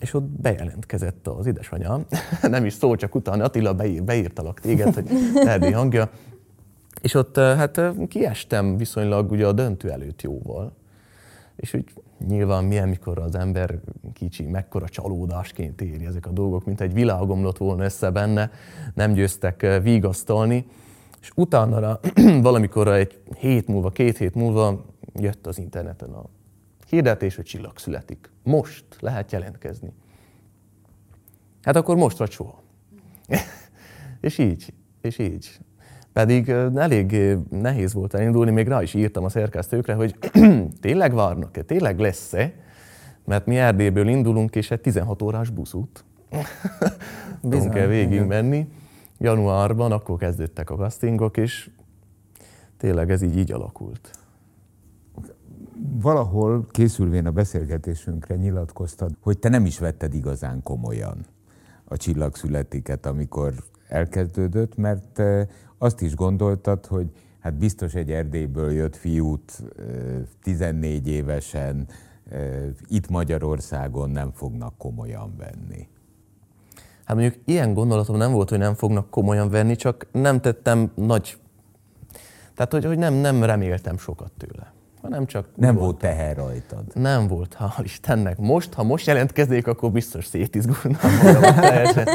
és 0.00 0.14
ott 0.14 0.24
bejelentkezett 0.24 1.26
az 1.26 1.46
édesanyám, 1.46 2.06
nem 2.42 2.64
is 2.64 2.72
szó, 2.72 2.94
csak 2.94 3.14
utána 3.14 3.44
Attila 3.44 3.74
beír, 3.74 4.02
beírtalak 4.02 4.60
téged, 4.60 4.94
hogy 4.94 5.08
Erdélyi 5.34 5.72
hangja, 5.72 6.10
és 7.00 7.14
ott 7.14 7.36
hát 7.36 7.80
kiestem 8.08 8.76
viszonylag 8.76 9.30
ugye 9.30 9.46
a 9.46 9.52
döntő 9.52 9.90
előtt 9.90 10.22
jóval, 10.22 10.72
és 11.56 11.74
úgy 11.74 11.84
nyilván 12.26 12.64
milyen, 12.64 12.88
mikor 12.88 13.18
az 13.18 13.34
ember 13.34 13.80
kicsi, 14.12 14.46
mekkora 14.46 14.88
csalódásként 14.88 15.80
éri 15.80 16.04
ezek 16.04 16.26
a 16.26 16.30
dolgok, 16.30 16.64
mint 16.64 16.80
egy 16.80 16.92
világomlott 16.92 17.56
volna 17.56 17.84
össze 17.84 18.10
benne, 18.10 18.50
nem 18.94 19.12
győztek 19.12 19.62
eh, 19.62 19.82
vigasztalni, 19.82 20.66
és 21.20 21.30
utána 21.34 22.00
valamikor 22.42 22.88
egy 22.88 23.20
hét 23.38 23.66
múlva, 23.66 23.90
két 23.90 24.18
hét 24.18 24.34
múlva 24.34 24.84
jött 25.14 25.46
az 25.46 25.58
interneten 25.58 26.10
a 26.10 26.24
hirdetés, 26.86 27.36
hogy 27.36 27.44
csillag 27.44 27.78
születik. 27.78 28.30
Most 28.42 28.84
lehet 29.00 29.32
jelentkezni. 29.32 29.92
Hát 31.62 31.76
akkor 31.76 31.96
most 31.96 32.16
vagy 32.16 32.30
soha. 32.30 32.62
és 34.20 34.38
így, 34.38 34.72
és 35.00 35.18
így. 35.18 35.60
Pedig 36.16 36.48
ö, 36.48 36.68
elég 36.74 37.12
ö, 37.12 37.34
nehéz 37.50 37.92
volt 37.92 38.14
elindulni, 38.14 38.50
még 38.50 38.68
rá 38.68 38.82
is 38.82 38.94
írtam 38.94 39.24
a 39.24 39.28
szerkesztőkre, 39.28 39.94
hogy 39.94 40.18
tényleg 40.80 41.14
várnak-e, 41.14 41.62
tényleg 41.62 41.98
lesz-e, 41.98 42.52
mert 43.24 43.46
mi 43.46 43.58
Erdélyből 43.58 44.08
indulunk, 44.08 44.54
és 44.54 44.70
egy 44.70 44.80
16 44.80 45.22
órás 45.22 45.50
buszút 45.50 46.04
tudunk 47.40 47.74
el 47.74 47.86
végig 47.86 48.22
menni. 48.22 48.68
Januárban 49.18 49.92
akkor 49.92 50.18
kezdődtek 50.18 50.70
a 50.70 50.74
castingok, 50.74 51.36
és 51.36 51.70
tényleg 52.76 53.10
ez 53.10 53.22
így, 53.22 53.36
így 53.36 53.52
alakult. 53.52 54.10
Valahol 56.00 56.66
készülvén 56.70 57.26
a 57.26 57.30
beszélgetésünkre 57.30 58.34
nyilatkoztad, 58.34 59.10
hogy 59.20 59.38
te 59.38 59.48
nem 59.48 59.66
is 59.66 59.78
vetted 59.78 60.14
igazán 60.14 60.62
komolyan 60.62 61.26
a 61.84 61.96
csillagszületiket, 61.96 63.06
amikor 63.06 63.54
elkezdődött, 63.88 64.76
mert 64.76 65.22
azt 65.78 66.00
is 66.00 66.14
gondoltad, 66.14 66.86
hogy 66.86 67.06
hát 67.40 67.54
biztos 67.54 67.94
egy 67.94 68.10
Erdélyből 68.10 68.72
jött 68.72 68.96
fiút 68.96 69.62
eh, 69.78 69.84
14 70.42 71.08
évesen 71.08 71.88
itt 72.88 73.08
Magyarországon 73.08 74.10
nem 74.10 74.30
fognak 74.32 74.78
komolyan 74.78 75.34
venni. 75.36 75.88
Hát 77.04 77.16
mondjuk 77.16 77.42
ilyen 77.44 77.74
gondolatom 77.74 78.16
nem 78.16 78.32
volt, 78.32 78.48
hogy 78.48 78.58
nem 78.58 78.74
fognak 78.74 79.10
komolyan 79.10 79.50
venni, 79.50 79.76
csak 79.76 80.06
nem 80.12 80.40
tettem 80.40 80.90
nagy... 80.94 81.38
Tehát, 82.54 82.72
hogy, 82.72 82.84
hogy 82.84 82.98
nem, 82.98 83.14
nem 83.14 83.44
reméltem 83.44 83.98
sokat 83.98 84.32
tőle. 84.36 84.72
Hanem 85.02 85.26
csak 85.26 85.48
Nem 85.54 85.76
volt 85.76 85.98
teher 85.98 86.36
rajtad. 86.36 86.84
Nem 86.94 87.26
volt, 87.26 87.56
hál' 87.60 87.80
Istennek. 87.82 88.38
Most, 88.38 88.74
ha 88.74 88.82
most 88.82 89.06
jelentkeznék, 89.06 89.66
akkor 89.66 89.90
biztos 89.90 90.26
szétizgulnám 90.26 91.18
magam 91.22 91.54
teljesen. 91.54 92.08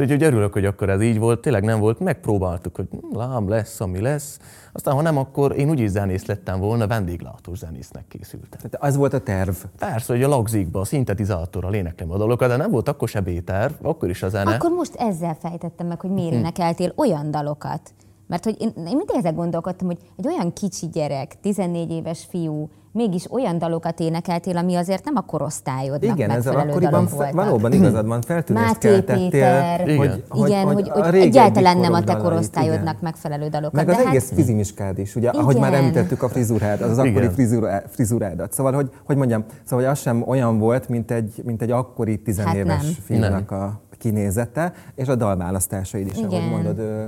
Úgyhogy 0.00 0.22
örülök, 0.22 0.52
hogy 0.52 0.64
akkor 0.64 0.90
ez 0.90 1.02
így 1.02 1.18
volt. 1.18 1.40
Tényleg 1.40 1.64
nem 1.64 1.80
volt. 1.80 2.00
Megpróbáltuk, 2.00 2.76
hogy 2.76 2.88
lám, 3.12 3.48
lesz, 3.48 3.80
ami 3.80 4.00
lesz. 4.00 4.38
Aztán, 4.72 4.94
ha 4.94 5.02
nem, 5.02 5.16
akkor 5.16 5.58
én 5.58 5.70
úgyis 5.70 5.90
zenész 5.90 6.26
lettem 6.26 6.60
volna, 6.60 6.86
vendéglátós 6.86 7.58
zenésznek 7.58 8.04
készültem. 8.08 8.50
Tehát 8.50 8.76
az 8.78 8.96
volt 8.96 9.12
a 9.12 9.20
terv. 9.20 9.54
Persze, 9.78 10.12
hogy 10.12 10.22
a 10.22 10.28
lagzikba, 10.28 10.80
a 10.80 10.84
szintetizátorral 10.84 11.74
éneklem 11.74 12.10
a 12.10 12.16
dalokat, 12.16 12.48
de 12.48 12.56
nem 12.56 12.70
volt 12.70 12.88
akkor 12.88 13.08
se 13.08 13.20
B-terv, 13.20 13.72
akkor 13.82 14.08
is 14.08 14.22
a 14.22 14.28
zene. 14.28 14.54
Akkor 14.54 14.70
most 14.70 14.94
ezzel 14.94 15.36
fejtettem 15.40 15.86
meg, 15.86 16.00
hogy 16.00 16.10
miért 16.10 16.32
énekeltél 16.32 16.92
olyan 16.96 17.30
dalokat. 17.30 17.80
Mert 18.26 18.44
hogy 18.44 18.56
én, 18.60 18.72
én 18.76 18.82
mindig 18.82 19.16
ezzel 19.16 19.32
gondolkodtam, 19.32 19.86
hogy 19.86 19.98
egy 20.16 20.26
olyan 20.26 20.52
kicsi 20.52 20.86
gyerek, 20.86 21.40
14 21.40 21.90
éves 21.90 22.26
fiú, 22.28 22.68
mégis 22.96 23.32
olyan 23.32 23.58
dalokat 23.58 24.00
énekeltél, 24.00 24.56
ami 24.56 24.74
azért 24.74 25.04
nem 25.04 25.16
a 25.16 25.20
korosztályodnak 25.20 26.16
Igen, 26.16 26.30
ezzel 26.30 26.52
megfelelő 26.52 26.70
akkoriban 26.70 27.06
fe, 27.06 27.30
valóban 27.32 27.72
igazad 27.72 28.06
van, 28.06 28.22
feltűnést 28.22 28.78
keltettél, 28.78 29.30
Péter, 29.30 29.80
Igen. 29.88 29.96
hogy, 29.96 30.24
hogy, 30.28 30.48
igen, 30.48 30.64
hogy, 30.64 30.88
hogy, 30.88 31.14
egyáltalán 31.14 31.78
nem 31.78 31.92
a 31.92 31.98
te 31.98 32.04
dalait, 32.04 32.22
korosztályodnak 32.22 32.80
igen. 32.80 32.98
megfelelő 33.00 33.48
dalokat. 33.48 33.72
Meg 33.72 33.88
az 33.88 33.96
de 33.96 34.08
egész 34.08 34.28
hát, 34.28 34.38
fizimiskád 34.38 34.98
is, 34.98 35.16
ugye, 35.16 35.28
ahogy 35.28 35.56
már 35.56 35.70
Igen. 35.70 35.82
említettük 35.82 36.22
a 36.22 36.28
frizurád, 36.28 36.80
az, 36.80 36.90
az 36.90 36.98
akkori 36.98 37.16
Igen. 37.16 37.32
frizura, 37.32 37.82
frizurádat. 37.88 38.52
Szóval, 38.52 38.72
hogy, 38.72 38.90
hogy 39.04 39.16
mondjam, 39.16 39.44
szóval 39.64 39.84
hogy 39.84 39.94
az 39.94 40.00
sem 40.00 40.22
olyan 40.26 40.58
volt, 40.58 40.88
mint 40.88 41.10
egy, 41.10 41.42
mint 41.44 41.62
egy 41.62 41.70
akkori 41.70 42.18
tizenéves 42.22 42.84
Hát 42.84 42.94
fiúnak 43.04 43.50
a 43.50 43.80
kinézete, 43.98 44.72
és 44.94 45.08
a 45.08 45.14
dalválasztásaid 45.14 46.06
is, 46.06 46.16
ahogy 46.16 46.32
Igen. 46.32 46.48
mondod, 46.48 46.78
ö, 46.78 47.04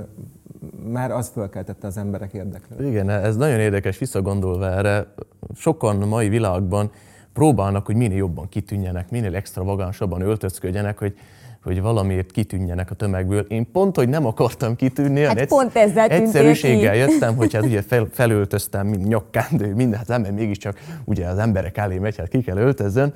már 0.91 1.11
az 1.11 1.29
fölkeltette 1.33 1.87
az 1.87 1.97
emberek 1.97 2.33
érdeklődését. 2.33 2.91
Igen, 2.91 3.09
ez 3.09 3.35
nagyon 3.35 3.59
érdekes 3.59 3.97
visszagondolva 3.97 4.71
erre. 4.71 5.13
Sokan 5.55 6.01
a 6.01 6.05
mai 6.05 6.29
világban 6.29 6.91
próbálnak, 7.33 7.85
hogy 7.85 7.95
minél 7.95 8.17
jobban 8.17 8.49
kitűnjenek, 8.49 9.09
minél 9.09 9.35
extravagánsabban 9.35 10.21
öltözködjenek, 10.21 10.97
hogy, 10.97 11.17
hogy 11.63 11.81
valamiért 11.81 12.31
kitűnjenek 12.31 12.91
a 12.91 12.95
tömegből. 12.95 13.39
Én 13.39 13.71
pont, 13.71 13.95
hogy 13.95 14.09
nem 14.09 14.25
akartam 14.25 14.75
kitűnni, 14.75 15.21
Hát 15.21 15.45
pont 15.45 15.75
ezzel 15.75 16.07
egyszerűséggel 16.07 16.93
ki. 16.93 16.97
jöttem, 16.97 17.35
hogy 17.35 17.53
hát 17.53 17.63
ugye 17.63 17.81
fel, 17.81 18.07
felöltöztem, 18.11 18.87
mint 18.87 19.07
nyakkendő, 19.07 19.73
minden, 19.73 19.97
hát 19.99 20.09
az 20.09 20.15
ember 20.15 20.31
mégiscsak 20.31 20.79
ugye 21.05 21.27
az 21.27 21.37
emberek 21.37 21.77
elé 21.77 21.97
megy, 21.97 22.17
hát 22.17 22.27
ki 22.27 22.41
kell 22.41 22.57
öltözzön, 22.57 23.13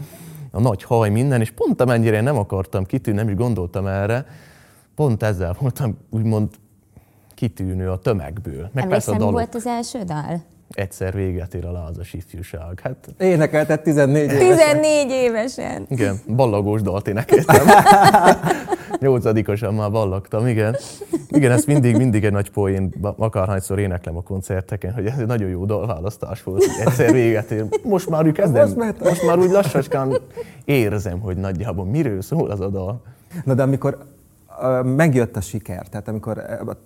a 0.52 0.62
nagy 0.62 0.84
haj, 0.84 1.10
minden, 1.10 1.42
és 1.42 1.52
pont 1.52 1.82
amennyire 1.82 2.16
én 2.16 2.24
nem 2.24 2.38
akartam 2.38 2.86
kitűnni, 2.86 3.20
nem 3.20 3.30
is 3.30 3.36
gondoltam 3.36 3.88
erre, 3.88 4.26
pont 4.96 5.24
ezzel 5.24 5.56
voltam 5.60 5.98
úgymond 6.10 6.50
kitűnő 7.48 7.90
a 7.90 7.98
tömegből. 7.98 8.70
Meg 8.74 8.84
a 8.84 8.86
emlékszem, 8.86 9.14
mi 9.14 9.20
dalok. 9.20 9.34
volt 9.34 9.56
az 9.56 9.66
első 9.66 10.00
dal? 10.04 10.44
Egyszer 10.70 11.14
véget 11.14 11.54
ér 11.54 11.66
a 11.66 11.72
lázas 11.72 12.14
ifjúság. 12.14 12.80
Hát 12.84 12.96
Énekelted 13.18 13.82
14 13.82 14.22
éves. 14.32 14.38
14 14.58 15.10
évesen. 15.10 15.86
igen, 15.90 16.20
ballagós 16.28 16.82
dalt 16.82 17.08
énekeltem. 17.08 17.66
Nyolcadikosan 19.00 19.74
már 19.74 19.92
ballagtam, 19.92 20.48
igen. 20.48 20.76
Igen, 21.28 21.52
ez 21.52 21.66
mindig, 21.66 21.98
mindig 21.98 22.24
egy 22.24 22.32
nagy 22.32 22.52
poén, 22.52 22.94
akárhányszor 23.18 23.80
éneklem 23.80 24.18
a 24.18 24.22
koncerteken, 24.22 24.94
hogy 24.94 25.06
ez 25.06 25.18
egy 25.20 25.26
nagyon 25.26 25.50
jó 25.50 25.66
dalválasztás 25.66 26.44
volt, 26.44 26.64
hogy 26.66 26.86
egyszer 26.88 27.12
véget 27.12 27.52
ér. 27.52 27.66
Most 27.84 28.10
már 28.10 28.26
úgy 28.26 28.34
kezdem, 28.34 28.74
Most 28.76 29.00
most, 29.00 29.26
már- 29.26 29.38
úgy 29.38 29.50
lassacskán 29.52 30.14
érzem, 30.66 31.20
hogy 31.20 31.38
nagyjából 31.38 31.86
miről 31.86 32.22
szól 32.22 32.50
az 32.50 32.60
a 32.60 32.68
dal. 32.70 33.02
Na 33.44 33.54
de 33.54 33.64
amikor 33.64 33.98
megjött 34.84 35.36
a 35.36 35.42
siker, 35.42 35.88
tehát 35.88 36.08
amikor 36.08 36.44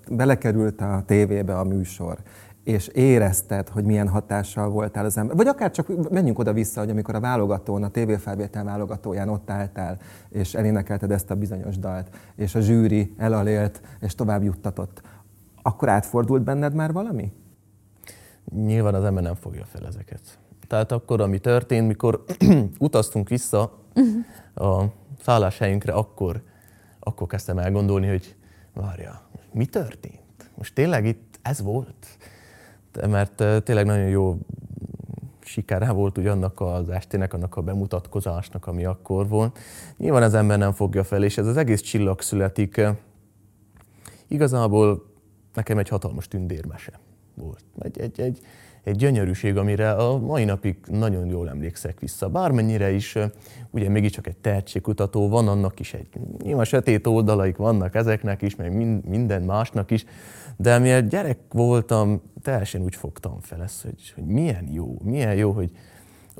belekerült 0.09 0.81
a 0.81 1.03
tévébe 1.05 1.57
a 1.57 1.63
műsor, 1.63 2.17
és 2.63 2.87
érezted, 2.87 3.69
hogy 3.69 3.83
milyen 3.83 4.07
hatással 4.07 4.69
voltál 4.69 5.05
az 5.05 5.17
ember, 5.17 5.35
vagy 5.35 5.47
akár 5.47 5.71
csak 5.71 6.09
menjünk 6.09 6.39
oda-vissza, 6.39 6.79
hogy 6.79 6.89
amikor 6.89 7.15
a 7.15 7.19
válogatón, 7.19 7.83
a 7.83 7.89
tévéfelvétel 7.89 8.63
válogatóján 8.63 9.29
ott 9.29 9.49
álltál, 9.49 9.97
és 10.29 10.53
elénekelted 10.53 11.11
ezt 11.11 11.31
a 11.31 11.35
bizonyos 11.35 11.77
dalt, 11.77 12.09
és 12.35 12.55
a 12.55 12.59
zsűri 12.59 13.13
elalélt, 13.17 13.81
és 13.99 14.15
tovább 14.15 14.43
juttatott, 14.43 15.01
akkor 15.61 15.89
átfordult 15.89 16.43
benned 16.43 16.73
már 16.73 16.91
valami? 16.91 17.31
Nyilván 18.55 18.93
az 18.93 19.03
ember 19.03 19.23
nem 19.23 19.35
fogja 19.35 19.65
fel 19.65 19.87
ezeket. 19.87 20.39
Tehát 20.67 20.91
akkor, 20.91 21.21
ami 21.21 21.39
történt, 21.39 21.87
mikor 21.87 22.23
utaztunk 22.79 23.29
vissza 23.29 23.79
a 24.55 24.83
szálláshelyünkre, 25.21 25.93
akkor, 25.93 26.41
akkor 27.07 27.27
kezdtem 27.27 27.57
el 27.57 27.71
gondolni, 27.71 28.07
hogy 28.07 28.35
várja, 28.73 29.21
mi 29.51 29.65
történt? 29.65 30.49
Most 30.55 30.73
tényleg 30.73 31.05
itt 31.05 31.39
ez 31.41 31.61
volt? 31.61 32.07
Mert 33.07 33.63
tényleg 33.63 33.85
nagyon 33.85 34.07
jó 34.07 34.37
sikere 35.39 35.91
volt 35.91 36.17
ugye 36.17 36.31
annak 36.31 36.61
az 36.61 36.89
estének, 36.89 37.33
annak 37.33 37.55
a 37.55 37.61
bemutatkozásnak, 37.61 38.67
ami 38.67 38.85
akkor 38.85 39.27
volt. 39.27 39.59
Nyilván 39.97 40.23
az 40.23 40.33
ember 40.33 40.57
nem 40.57 40.71
fogja 40.71 41.03
fel, 41.03 41.23
és 41.23 41.37
ez 41.37 41.47
az 41.47 41.57
egész 41.57 41.81
csillag 41.81 42.21
születik. 42.21 42.81
Igazából 44.27 45.05
nekem 45.53 45.77
egy 45.77 45.89
hatalmas 45.89 46.27
tündérmese 46.27 46.99
volt. 47.33 47.63
Egy, 47.79 47.99
egy, 47.99 48.19
egy, 48.19 48.39
egy 48.87 48.95
gyönyörűség, 48.95 49.57
amire 49.57 49.91
a 49.91 50.17
mai 50.17 50.43
napig 50.43 50.77
nagyon 50.85 51.25
jól 51.25 51.49
emlékszek 51.49 51.99
vissza. 51.99 52.29
Bármennyire 52.29 52.91
is, 52.91 53.17
ugye 53.69 53.89
mégiscsak 53.89 54.27
egy 54.27 54.37
tehetségkutató, 54.37 55.29
van 55.29 55.47
annak 55.47 55.79
is 55.79 55.93
egy, 55.93 56.07
nyilván 56.43 56.65
sötét 56.65 57.07
oldalaik 57.07 57.57
vannak 57.57 57.95
ezeknek 57.95 58.41
is, 58.41 58.55
meg 58.55 58.75
min- 58.75 59.05
minden 59.05 59.41
másnak 59.41 59.91
is, 59.91 60.05
de 60.57 60.77
mivel 60.77 61.01
gyerek 61.01 61.37
voltam, 61.51 62.21
teljesen 62.41 62.81
úgy 62.81 62.95
fogtam 62.95 63.39
fel 63.41 63.63
ezt, 63.63 63.81
hogy, 63.81 64.11
hogy 64.15 64.25
milyen 64.25 64.67
jó, 64.71 64.97
milyen 65.03 65.35
jó, 65.35 65.51
hogy 65.51 65.71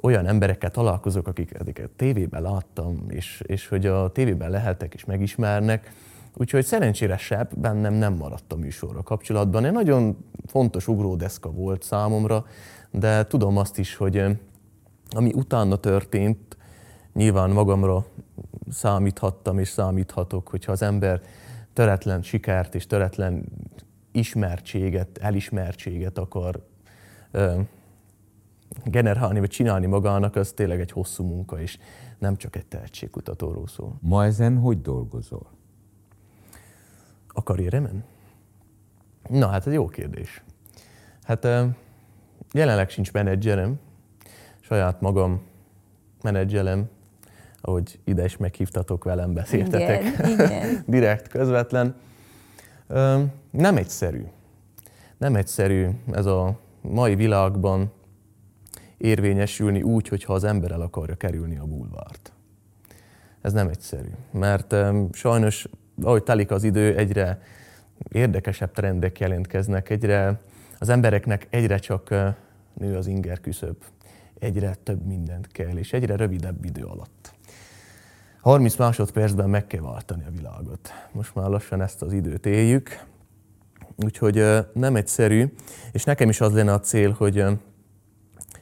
olyan 0.02 0.26
emberekkel 0.26 0.72
találkozok, 0.72 1.28
akik- 1.28 1.60
akiket 1.60 1.90
tévében 1.90 2.42
láttam, 2.42 3.06
és, 3.10 3.44
és 3.46 3.68
hogy 3.68 3.86
a 3.86 4.12
tévében 4.12 4.50
lehetek 4.50 4.94
és 4.94 5.06
megismernek. 5.06 5.92
Úgyhogy 6.40 6.66
szerencsére 6.66 7.18
sebb 7.18 7.60
bennem 7.60 7.94
nem 7.94 8.14
maradt 8.14 8.54
a 8.54 8.56
műsorra 8.56 9.04
kapcsolatban. 9.04 9.66
Egy 9.66 9.72
nagyon 9.72 10.18
fontos 10.46 10.88
ugródeszka 10.88 11.52
volt 11.52 11.84
számomra, 11.84 12.46
de 12.92 13.26
tudom 13.26 13.58
azt 13.58 13.78
is, 13.78 13.96
hogy 13.96 14.18
ö, 14.18 14.32
ami 15.10 15.32
utána 15.34 15.76
történt, 15.76 16.58
nyilván 17.14 17.50
magamra 17.50 18.06
számíthattam 18.72 19.60
és 19.60 19.68
számíthatok, 19.68 20.48
hogyha 20.48 20.72
az 20.72 20.82
ember 20.82 21.22
töretlen 21.74 22.22
sikert 22.22 22.76
és 22.76 22.88
töretlen 22.88 23.46
ismertséget, 24.12 25.18
elismertséget 25.18 26.18
akar 26.18 26.66
ö, 27.32 27.60
generálni 28.86 29.40
vagy 29.40 29.50
csinálni 29.50 29.86
magának, 29.86 30.36
az 30.36 30.52
tényleg 30.52 30.80
egy 30.80 30.92
hosszú 30.92 31.24
munka, 31.24 31.62
és 31.62 31.78
nem 32.18 32.36
csak 32.36 32.56
egy 32.56 32.66
tehetségkutatóról 32.66 33.68
szól. 33.68 33.98
Ma 34.02 34.26
ezen 34.26 34.58
hogy 34.58 34.82
dolgozol? 34.82 35.57
A 37.38 37.44
karrieremen? 37.44 38.04
Na, 39.30 39.48
hát 39.48 39.68
ez 39.68 39.74
jó 39.74 39.88
kérdés. 39.88 40.44
Hát 41.24 41.48
jelenleg 42.52 42.90
sincs 42.90 43.12
menedzserem, 43.12 43.80
saját 44.60 45.02
magam 45.02 45.42
menedzselem, 46.22 46.90
ahogy 47.62 48.00
ide 48.04 48.24
is 48.24 48.38
meghívtatok 48.38 49.04
velem, 49.04 49.34
beszéltetek. 49.34 50.02
Igen, 50.04 50.30
igen. 50.30 50.84
Direkt, 50.96 51.28
közvetlen. 51.28 51.96
Nem 53.52 53.78
egyszerű. 53.78 54.24
Nem 55.18 55.36
egyszerű 55.36 55.88
ez 56.12 56.26
a 56.26 56.60
mai 56.82 57.16
világban 57.16 57.92
érvényesülni 58.98 59.82
úgy, 59.82 60.08
hogyha 60.08 60.34
az 60.34 60.44
ember 60.44 60.72
el 60.72 60.82
akarja 60.82 61.16
kerülni 61.16 61.58
a 61.58 61.66
bulvárt. 61.66 62.32
Ez 63.42 63.54
nem 63.54 63.68
egyszerű, 63.68 64.10
mert 64.32 64.76
sajnos 65.12 65.68
ahogy 66.02 66.24
telik 66.24 66.52
az 66.52 66.64
idő, 66.64 66.96
egyre 66.96 67.42
érdekesebb 68.12 68.72
trendek 68.72 69.20
jelentkeznek, 69.20 69.90
egyre 69.90 70.40
az 70.80 70.90
embereknek 70.90 71.48
egyre 71.50 71.78
csak 71.78 72.10
nő 72.74 72.96
az 72.96 73.08
inger 73.08 73.40
küszöb, 73.40 73.84
egyre 74.40 74.76
több 74.84 75.06
mindent 75.06 75.48
kell, 75.48 75.78
és 75.78 75.94
egyre 75.94 76.16
rövidebb 76.16 76.66
idő 76.66 76.84
alatt. 76.84 77.36
30 78.42 78.76
másodpercben 78.76 79.50
meg 79.50 79.68
kell 79.68 79.82
váltani 79.82 80.24
a 80.28 80.32
világot. 80.32 80.90
Most 81.12 81.36
már 81.36 81.50
lassan 81.50 81.82
ezt 81.82 82.02
az 82.02 82.14
időt 82.14 82.46
éljük, 82.46 83.04
úgyhogy 83.96 84.44
nem 84.74 84.96
egyszerű, 84.96 85.54
és 85.92 86.04
nekem 86.04 86.30
is 86.30 86.42
az 86.42 86.54
lenne 86.54 86.74
a 86.74 86.80
cél, 86.80 87.12
hogy 87.12 87.44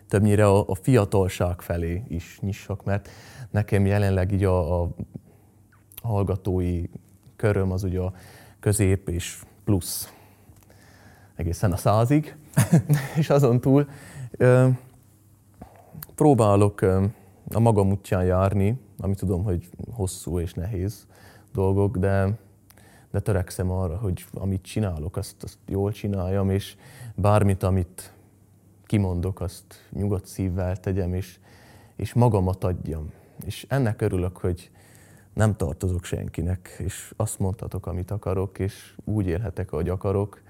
többnyire 0.08 0.48
a, 0.48 0.76
fiatalság 0.82 1.62
felé 1.62 2.04
is 2.08 2.40
nyissak, 2.42 2.84
mert 2.84 3.10
nekem 3.52 3.86
jelenleg 3.86 4.32
így 4.32 4.44
a, 4.44 4.82
a 4.82 4.96
hallgatói 6.02 6.84
köröm 7.46 7.72
az 7.72 7.84
ugye 7.84 8.00
a 8.00 8.14
közép 8.60 9.10
és 9.10 9.44
plusz 9.64 10.14
egészen 11.36 11.72
a 11.72 11.78
százig, 11.78 12.36
és 13.20 13.30
azon 13.30 13.62
túl 13.62 13.88
ö, 14.32 14.68
próbálok 16.16 16.82
ö, 16.82 17.06
a 17.52 17.60
magam 17.60 17.92
útján 17.92 18.24
járni, 18.24 18.80
ami 18.98 19.16
tudom, 19.16 19.44
hogy 19.44 19.70
hosszú 19.92 20.40
és 20.40 20.54
nehéz 20.54 21.08
dolgok, 21.54 21.98
de, 21.98 22.38
de 23.12 23.20
törekszem 23.20 23.72
arra, 23.72 23.98
hogy 23.98 24.26
amit 24.34 24.62
csinálok, 24.62 25.18
azt, 25.18 25.44
azt 25.44 25.58
jól 25.68 25.92
csináljam, 25.92 26.50
és 26.50 26.76
bármit, 27.16 27.64
amit 27.64 28.14
kimondok, 28.86 29.42
azt 29.42 29.88
nyugodt 29.92 30.26
szívvel 30.26 30.78
tegyem, 30.78 31.14
és, 31.14 31.40
és 31.96 32.14
magamat 32.14 32.64
adjam. 32.64 33.12
És 33.46 33.66
ennek 33.70 34.02
örülök, 34.02 34.38
hogy 34.38 34.70
nem 35.36 35.56
tartozok 35.56 36.04
senkinek, 36.04 36.76
és 36.78 37.14
azt 37.16 37.40
mondhatok, 37.40 37.86
amit 37.86 38.12
akarok, 38.12 38.60
és 38.60 38.96
úgy 39.04 39.28
élhetek, 39.28 39.72
ahogy 39.72 39.90
akarok, 39.90 40.42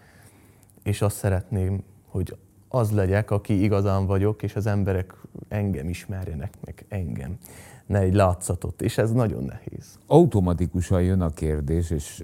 és 0.84 1.02
azt 1.02 1.16
szeretném, 1.16 1.84
hogy 2.06 2.38
az 2.68 2.92
legyek, 2.92 3.32
aki 3.32 3.64
igazán 3.64 4.06
vagyok, 4.06 4.44
és 4.44 4.56
az 4.56 4.66
emberek 4.66 5.16
engem 5.48 5.90
ismerjenek 5.90 6.54
meg, 6.66 6.86
engem. 6.88 7.38
Ne 7.86 8.00
egy 8.00 8.14
látszatot, 8.14 8.82
és 8.82 8.98
ez 8.98 9.12
nagyon 9.12 9.44
nehéz. 9.44 10.00
Automatikusan 10.08 11.02
jön 11.02 11.22
a 11.22 11.30
kérdés, 11.30 11.90
és 11.90 12.24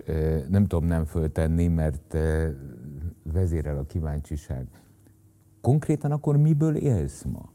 nem 0.49 0.67
tudom 0.67 0.85
nem 0.85 1.05
föltenni, 1.05 1.67
mert 1.67 2.17
vezérel 3.23 3.77
a 3.77 3.85
kíváncsiság. 3.85 4.67
Konkrétan 5.61 6.11
akkor 6.11 6.37
miből 6.37 6.75
élsz 6.75 7.23
ma? 7.23 7.49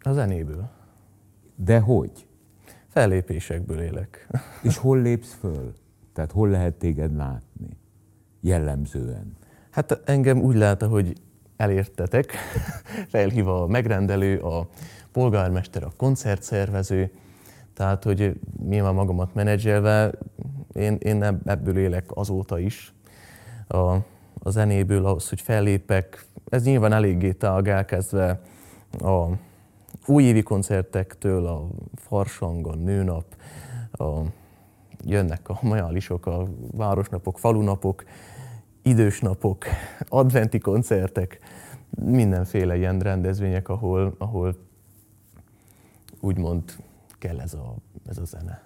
A 0.00 0.12
zenéből. 0.12 0.70
De 1.56 1.80
hogy? 1.80 2.26
Fellépésekből 2.96 3.80
élek. 3.80 4.28
És 4.68 4.76
hol 4.76 5.00
lépsz 5.00 5.36
föl? 5.40 5.72
Tehát 6.12 6.32
hol 6.32 6.48
lehet 6.48 6.74
téged 6.74 7.16
látni? 7.16 7.68
Jellemzően. 8.40 9.36
Hát 9.70 10.00
engem 10.04 10.40
úgy 10.40 10.56
lát, 10.56 10.82
hogy 10.82 11.12
elértetek, 11.56 12.32
felhív 13.12 13.48
a 13.48 13.66
megrendelő, 13.66 14.38
a 14.38 14.68
polgármester, 15.12 15.82
a 15.82 15.92
koncertszervező, 15.96 17.10
tehát, 17.74 18.04
hogy 18.04 18.40
nyilván 18.68 18.94
magamat 18.94 19.34
menedzselve, 19.34 20.12
én, 20.72 20.96
én 21.00 21.22
ebből 21.44 21.78
élek 21.78 22.04
azóta 22.08 22.58
is, 22.58 22.94
a, 23.66 23.92
a 24.38 24.50
zenéből 24.50 25.06
ahhoz, 25.06 25.28
hogy 25.28 25.40
fellépek. 25.40 26.26
Ez 26.48 26.64
nyilván 26.64 26.92
eléggé 26.92 27.32
tág 27.32 27.68
elkezdve 27.68 28.40
a 28.98 29.26
újévi 30.06 30.42
koncertektől, 30.42 31.46
a 31.46 31.68
farsang, 31.94 32.66
a 32.66 32.74
nőnap, 32.74 33.36
a, 33.92 34.20
jönnek 35.04 35.48
a 35.48 35.58
majálisok, 35.62 36.26
a 36.26 36.48
városnapok, 36.70 37.38
falunapok, 37.38 38.04
idős 38.82 39.20
napok, 39.20 39.64
adventi 40.08 40.58
koncertek, 40.58 41.38
mindenféle 41.90 42.76
ilyen 42.76 42.98
rendezvények, 42.98 43.68
ahol, 43.68 44.14
ahol 44.18 44.56
úgymond 46.20 46.62
kell 47.18 47.40
ez 47.40 47.54
a, 47.54 47.74
ez 48.06 48.18
a 48.18 48.24
zene. 48.24 48.62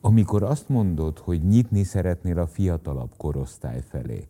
Amikor 0.00 0.42
azt 0.42 0.68
mondod, 0.68 1.18
hogy 1.18 1.46
nyitni 1.46 1.82
szeretnél 1.82 2.38
a 2.38 2.46
fiatalabb 2.46 3.10
korosztály 3.16 3.82
felé, 3.88 4.26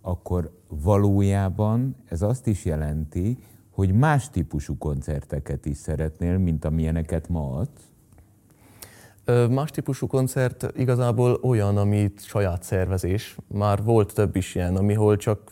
akkor 0.00 0.50
valójában 0.68 1.96
ez 2.04 2.22
azt 2.22 2.46
is 2.46 2.64
jelenti, 2.64 3.38
hogy 3.78 3.92
más 3.92 4.30
típusú 4.30 4.78
koncerteket 4.78 5.66
is 5.66 5.76
szeretnél, 5.76 6.38
mint 6.38 6.64
amilyeneket 6.64 7.28
ma 7.28 7.56
adsz? 7.56 9.50
Más 9.50 9.70
típusú 9.70 10.06
koncert 10.06 10.72
igazából 10.76 11.38
olyan, 11.42 11.76
amit 11.76 12.24
saját 12.24 12.62
szervezés. 12.62 13.36
Már 13.46 13.82
volt 13.82 14.14
több 14.14 14.36
is 14.36 14.54
ilyen, 14.54 14.76
amihol 14.76 15.16
csak 15.16 15.50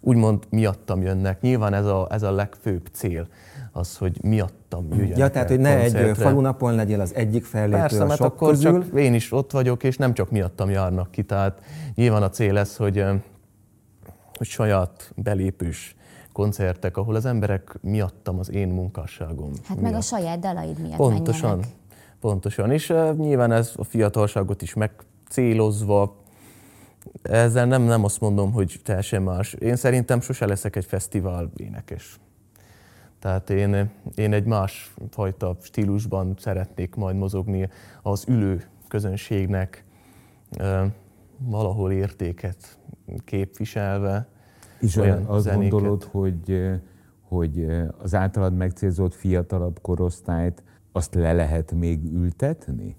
úgymond 0.00 0.44
miattam 0.50 1.02
jönnek. 1.02 1.40
Nyilván 1.40 1.74
ez 1.74 1.84
a, 1.84 2.06
ez 2.10 2.22
a 2.22 2.30
legfőbb 2.30 2.88
cél, 2.92 3.28
az, 3.72 3.96
hogy 3.96 4.18
miattam 4.22 4.86
jöjjenek 4.90 5.18
Ja, 5.18 5.30
tehát, 5.30 5.48
hogy 5.48 5.60
ne 5.60 5.78
koncertre. 5.78 6.08
egy 6.08 6.16
falunapon 6.16 6.74
legyél 6.74 7.00
az 7.00 7.14
egyik 7.14 7.44
fellépő 7.44 7.80
Persze, 7.80 8.02
a 8.02 8.06
mert 8.06 8.20
akkor 8.20 8.50
közül. 8.50 8.82
csak 8.82 8.98
én 8.98 9.14
is 9.14 9.32
ott 9.32 9.50
vagyok, 9.50 9.84
és 9.84 9.96
nem 9.96 10.14
csak 10.14 10.30
miattam 10.30 10.70
járnak 10.70 11.10
ki. 11.10 11.22
Tehát 11.22 11.60
nyilván 11.94 12.22
a 12.22 12.30
cél 12.30 12.58
ez, 12.58 12.76
hogy, 12.76 13.04
hogy 14.38 14.46
saját 14.46 15.12
belépős 15.16 15.96
koncertek, 16.38 16.96
ahol 16.96 17.14
az 17.14 17.24
emberek 17.24 17.78
miattam 17.80 18.38
az 18.38 18.50
én 18.50 18.68
munkásságom. 18.68 19.50
Hát 19.64 19.68
miatt. 19.68 19.80
meg 19.80 19.94
a 19.94 20.00
saját 20.00 20.38
dalaid 20.38 20.78
miatt 20.78 20.96
Pontosan. 20.96 21.48
menjenek. 21.50 21.74
Pontosan, 22.20 22.70
és 22.70 22.90
uh, 22.90 23.16
nyilván 23.16 23.52
ez 23.52 23.72
a 23.76 23.84
fiatalságot 23.84 24.62
is 24.62 24.74
megcélozva, 24.74 26.16
ezzel 27.22 27.66
nem, 27.66 27.82
nem 27.82 28.04
azt 28.04 28.20
mondom, 28.20 28.52
hogy 28.52 28.80
teljesen 28.84 29.22
más. 29.22 29.52
Én 29.52 29.76
szerintem 29.76 30.20
sose 30.20 30.46
leszek 30.46 30.76
egy 30.76 30.84
fesztivál 30.84 31.50
énekes. 31.56 32.18
Tehát 33.18 33.50
én, 33.50 33.90
én 34.14 34.32
egy 34.32 34.44
más 34.44 34.94
fajta 35.10 35.56
stílusban 35.62 36.34
szeretnék 36.38 36.94
majd 36.94 37.16
mozogni 37.16 37.68
az 38.02 38.24
ülő 38.28 38.64
közönségnek 38.88 39.84
uh, 40.58 40.84
valahol 41.38 41.92
értéket 41.92 42.78
képviselve. 43.24 44.28
És 44.80 44.96
olyan 44.96 45.24
azt 45.24 45.44
zenéket. 45.44 45.70
gondolod, 45.70 46.04
hogy, 46.04 46.70
hogy 47.20 47.66
az 47.98 48.14
általad 48.14 48.56
megcélzott 48.56 49.14
fiatalabb 49.14 49.78
korosztályt 49.80 50.62
azt 50.92 51.14
le 51.14 51.32
lehet 51.32 51.72
még 51.72 52.04
ültetni? 52.12 52.96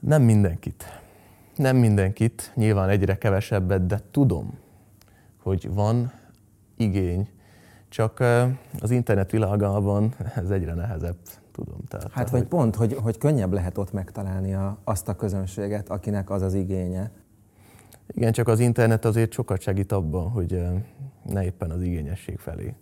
Nem 0.00 0.22
mindenkit. 0.22 0.84
Nem 1.56 1.76
mindenkit, 1.76 2.52
nyilván 2.54 2.88
egyre 2.88 3.18
kevesebbet, 3.18 3.86
de 3.86 4.00
tudom, 4.10 4.58
hogy 5.42 5.70
van 5.72 6.12
igény, 6.76 7.28
csak 7.88 8.20
az 8.80 8.90
internet 8.90 9.30
világában 9.30 10.14
ez 10.34 10.50
egyre 10.50 10.74
nehezebb, 10.74 11.16
tudom. 11.52 11.78
Tehát, 11.88 12.12
hát 12.12 12.30
vagy 12.30 12.40
hogy... 12.40 12.48
pont, 12.48 12.76
hogy, 12.76 12.94
hogy 13.02 13.18
könnyebb 13.18 13.52
lehet 13.52 13.78
ott 13.78 13.92
megtalálni 13.92 14.54
a, 14.54 14.78
azt 14.84 15.08
a 15.08 15.16
közönséget, 15.16 15.88
akinek 15.88 16.30
az 16.30 16.42
az 16.42 16.54
igénye. 16.54 17.10
Igen, 18.14 18.32
csak 18.32 18.48
az 18.48 18.60
internet 18.60 19.04
azért 19.04 19.32
sokat 19.32 19.60
segít 19.60 19.92
abban, 19.92 20.30
hogy 20.30 20.62
ne 21.24 21.44
éppen 21.44 21.70
az 21.70 21.82
igényesség 21.82 22.38
felé 22.38 22.74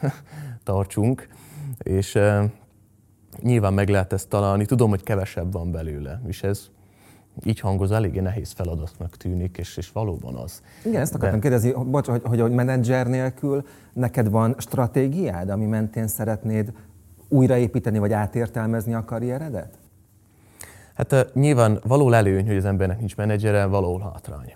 tartsunk, 0.64 1.28
és 1.78 2.18
nyilván 3.42 3.74
meg 3.74 3.88
lehet 3.88 4.12
ezt 4.12 4.28
találni. 4.28 4.64
Tudom, 4.64 4.90
hogy 4.90 5.02
kevesebb 5.02 5.52
van 5.52 5.70
belőle, 5.70 6.20
és 6.26 6.42
ez 6.42 6.68
így 7.44 7.60
hangoz, 7.60 7.92
eléggé 7.92 8.20
nehéz 8.20 8.52
feladatnak 8.52 9.16
tűnik, 9.16 9.58
és, 9.58 9.76
és 9.76 9.92
valóban 9.92 10.34
az. 10.34 10.62
Igen, 10.84 11.00
ezt 11.00 11.14
akartam 11.14 11.40
De... 11.40 11.48
kérdezni, 11.48 11.84
bocs, 11.84 12.06
hogy, 12.06 12.22
hogy, 12.24 12.40
hogy 12.40 12.52
menedzser 12.52 13.06
nélkül 13.06 13.66
neked 13.92 14.30
van 14.30 14.54
stratégiád, 14.58 15.48
ami 15.48 15.66
mentén 15.66 16.06
szeretnéd 16.06 16.72
újraépíteni 17.28 17.98
vagy 17.98 18.12
átértelmezni 18.12 18.94
a 18.94 19.04
karrieredet? 19.04 19.78
Hát 20.94 21.12
uh, 21.12 21.20
nyilván 21.32 21.80
való 21.86 22.12
előny, 22.12 22.46
hogy 22.46 22.56
az 22.56 22.64
embernek 22.64 22.98
nincs 22.98 23.16
menedzsere, 23.16 23.64
való 23.64 23.98
hátrány. 23.98 24.54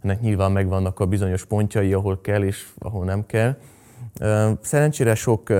Ennek 0.00 0.20
nyilván 0.20 0.52
megvannak 0.52 1.00
a 1.00 1.06
bizonyos 1.06 1.44
pontjai, 1.44 1.92
ahol 1.92 2.20
kell 2.20 2.42
és 2.42 2.68
ahol 2.78 3.04
nem 3.04 3.26
kell. 3.26 3.56
Szerencsére 4.60 5.14
sok 5.14 5.52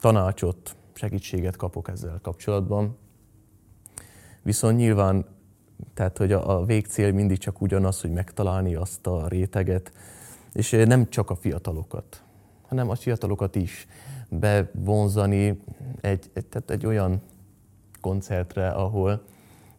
tanácsot 0.00 0.76
segítséget 0.92 1.56
kapok 1.56 1.88
ezzel 1.88 2.18
kapcsolatban. 2.22 2.96
Viszont 4.42 4.76
nyilván, 4.76 5.24
tehát 5.94 6.18
hogy 6.18 6.32
a, 6.32 6.58
a 6.58 6.64
végcél 6.64 7.12
mindig 7.12 7.38
csak 7.38 7.60
ugyanaz, 7.60 8.00
hogy 8.00 8.10
megtalálni 8.10 8.74
azt 8.74 9.06
a 9.06 9.28
réteget, 9.28 9.92
és 10.52 10.70
nem 10.70 11.08
csak 11.08 11.30
a 11.30 11.34
fiatalokat, 11.34 12.22
hanem 12.68 12.90
a 12.90 12.94
fiatalokat 12.94 13.56
is 13.56 13.86
bevonzani 14.28 15.60
egy, 16.00 16.30
egy, 16.32 16.46
tehát 16.46 16.70
egy 16.70 16.86
olyan 16.86 17.22
koncertre, 18.00 18.68
ahol, 18.68 19.22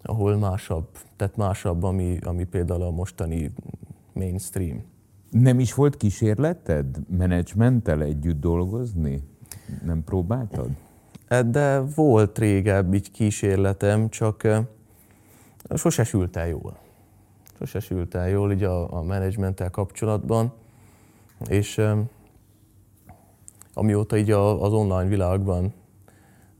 ahol 0.05 0.37
másabb, 0.37 0.87
tehát 1.15 1.35
másabb, 1.37 1.83
ami, 1.83 2.17
ami 2.23 2.43
például 2.43 2.81
a 2.81 2.91
mostani 2.91 3.51
mainstream. 4.13 4.83
Nem 5.29 5.59
is 5.59 5.73
volt 5.73 5.97
kísérleted 5.97 6.97
menedzsmenttel 7.09 8.01
együtt 8.01 8.39
dolgozni? 8.39 9.21
Nem 9.83 10.03
próbáltad? 10.03 10.69
De 11.45 11.79
volt 11.79 12.37
régebb 12.37 12.93
így 12.93 13.11
kísérletem, 13.11 14.09
csak 14.09 14.47
Sose 15.75 16.03
sült 16.03 16.35
el 16.35 16.47
jól. 16.47 16.77
Sose 17.57 17.79
sült 17.79 18.15
el 18.15 18.29
jól 18.29 18.51
így 18.51 18.63
a, 18.63 18.93
a 18.93 19.03
menedzsmenttel 19.03 19.69
kapcsolatban, 19.69 20.53
és 21.47 21.81
amióta 23.73 24.17
így 24.17 24.31
a, 24.31 24.63
az 24.63 24.73
online 24.73 25.07
világban 25.07 25.73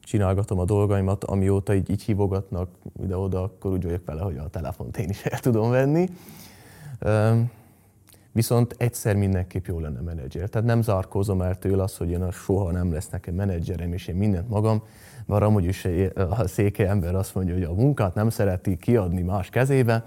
csinálgatom 0.05 0.59
a 0.59 0.65
dolgaimat, 0.65 1.23
amióta 1.23 1.73
így, 1.73 1.89
így 1.89 2.01
hívogatnak 2.01 2.69
ide-oda, 3.03 3.43
akkor 3.43 3.71
úgy 3.71 3.83
vagyok 3.83 4.05
vele, 4.05 4.21
hogy 4.21 4.37
a 4.37 4.47
telefont 4.47 4.97
én 4.97 5.09
is 5.09 5.23
el 5.23 5.39
tudom 5.39 5.69
venni. 5.69 6.09
Viszont 8.31 8.75
egyszer 8.77 9.15
mindenképp 9.15 9.65
jó 9.65 9.79
lenne 9.79 9.99
menedzser. 9.99 10.49
Tehát 10.49 10.67
nem 10.67 10.81
zárkózom 10.81 11.41
el 11.41 11.57
tőle 11.57 11.83
azt, 11.83 11.97
hogy 11.97 12.09
én 12.09 12.31
soha 12.31 12.71
nem 12.71 12.91
lesz 12.91 13.09
nekem 13.09 13.35
menedzserem, 13.35 13.93
és 13.93 14.07
én 14.07 14.15
mindent 14.15 14.49
magam, 14.49 14.83
mert 15.25 15.43
amúgy 15.43 15.65
is 15.65 15.87
a 16.15 16.47
széke 16.47 16.89
ember 16.89 17.15
azt 17.15 17.35
mondja, 17.35 17.53
hogy 17.53 17.63
a 17.63 17.73
munkát 17.73 18.13
nem 18.13 18.29
szereti 18.29 18.77
kiadni 18.77 19.21
más 19.21 19.49
kezébe, 19.49 20.03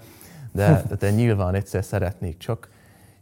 de, 0.51 0.83
de 0.99 1.11
nyilván 1.11 1.55
egyszer 1.55 1.83
szeretnék, 1.83 2.37
csak 2.37 2.69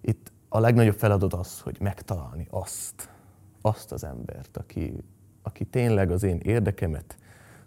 itt 0.02 0.32
a 0.50 0.60
legnagyobb 0.60 0.98
feladat 0.98 1.34
az, 1.34 1.60
hogy 1.60 1.78
megtalálni 1.80 2.48
azt, 2.50 3.10
azt 3.62 3.92
az 3.92 4.04
embert, 4.04 4.58
aki, 4.58 4.94
aki 5.48 5.66
tényleg 5.66 6.12
az 6.12 6.24
én 6.24 6.40
érdekemet 6.44 7.18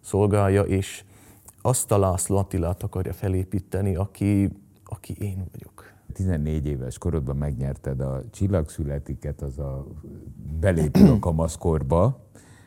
szolgálja, 0.01 0.63
és 0.63 1.05
azt 1.63 1.93
a 1.93 1.99
László 1.99 2.37
Attilát 2.37 2.83
akarja 2.83 3.13
felépíteni, 3.13 3.95
aki, 3.95 4.49
aki 4.85 5.17
én 5.19 5.45
vagyok. 5.53 5.93
14 6.13 6.67
éves 6.67 6.99
korodban 6.99 7.37
megnyerted 7.37 8.01
a 8.01 8.23
csillagszületiket, 8.31 9.43
az 9.43 9.59
a 9.59 9.87
belépő 10.61 11.11
a 11.11 11.19
kamaszkorba. 11.19 12.19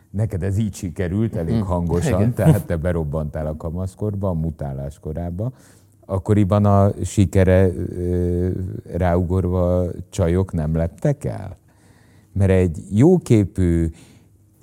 Neked 0.09 0.43
ez 0.43 0.57
így 0.57 0.75
sikerült, 0.75 1.35
elég 1.35 1.55
mhm. 1.55 1.65
hangosan, 1.65 2.19
Igen. 2.19 2.33
tehát 2.33 2.65
te 2.65 2.75
berobbantál 2.75 3.47
a 3.47 3.57
kamaszkorba, 3.57 4.29
a 4.29 4.33
mutálás 4.33 4.99
korába. 4.99 5.51
Akkoriban 6.05 6.65
a 6.65 6.91
sikere 7.03 7.71
ráugorva 8.91 9.85
csajok 10.09 10.53
nem 10.53 10.75
leptek 10.75 11.23
el? 11.23 11.57
Mert 12.33 12.51
egy 12.51 12.77
jóképű, 12.91 13.89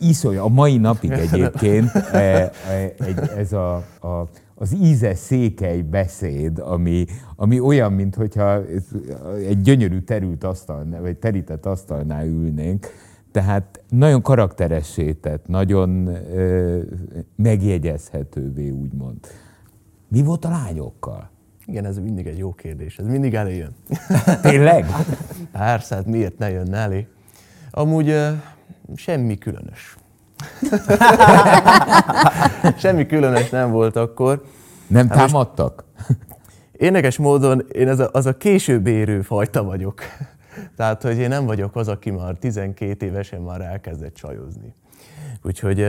iszony, 0.00 0.36
a 0.36 0.48
mai 0.48 0.76
napig 0.76 1.10
egyébként 1.30 1.94
e, 1.94 2.18
e, 2.18 2.50
egy, 2.98 3.18
ez 3.36 3.52
a, 3.52 3.74
a, 4.00 4.28
az 4.54 4.74
íze 4.74 5.14
székely 5.14 5.82
beszéd, 5.82 6.58
ami, 6.58 7.04
ami 7.36 7.60
olyan, 7.60 7.92
mintha 7.92 8.62
egy 9.48 9.60
gyönyörű 9.60 10.00
terült 10.00 10.44
asztal, 10.44 10.86
vagy 11.00 11.16
terített 11.16 11.66
asztalnál 11.66 12.26
ülnénk, 12.26 12.86
tehát 13.32 13.80
nagyon 13.88 14.22
karakteressé 14.22 15.12
tett, 15.12 15.46
nagyon 15.46 16.06
ö, 16.06 16.80
megjegyezhetővé, 17.36 18.70
úgymond. 18.70 19.18
Mi 20.08 20.22
volt 20.22 20.44
a 20.44 20.48
lányokkal? 20.48 21.30
Igen, 21.66 21.84
ez 21.84 21.98
mindig 21.98 22.26
egy 22.26 22.38
jó 22.38 22.52
kérdés. 22.52 22.98
Ez 22.98 23.06
mindig 23.06 23.34
eljön. 23.34 23.74
Tényleg? 24.42 24.86
Persze, 25.52 25.94
hát 25.94 26.06
miért 26.06 26.38
ne 26.38 26.50
jönne 26.50 26.76
elé? 26.76 27.06
Amúgy 27.70 28.14
semmi 28.96 29.38
különös. 29.38 29.96
semmi 32.82 33.06
különös 33.06 33.48
nem 33.48 33.70
volt 33.70 33.96
akkor. 33.96 34.44
Nem 34.86 35.08
hát 35.08 35.18
támadtak? 35.18 35.84
Érdekes 36.72 37.16
módon 37.16 37.66
én 37.72 37.88
az 37.88 37.98
a, 37.98 38.08
az 38.12 38.26
a 38.26 38.36
később 38.36 38.86
érő 38.86 39.22
fajta 39.22 39.62
vagyok. 39.62 40.02
Tehát, 40.76 41.02
hogy 41.02 41.18
én 41.18 41.28
nem 41.28 41.46
vagyok 41.46 41.76
az, 41.76 41.88
aki 41.88 42.10
már 42.10 42.34
12 42.34 43.06
évesen 43.06 43.40
már 43.40 43.60
elkezdett 43.60 44.14
csajozni. 44.14 44.74
Úgyhogy 45.42 45.86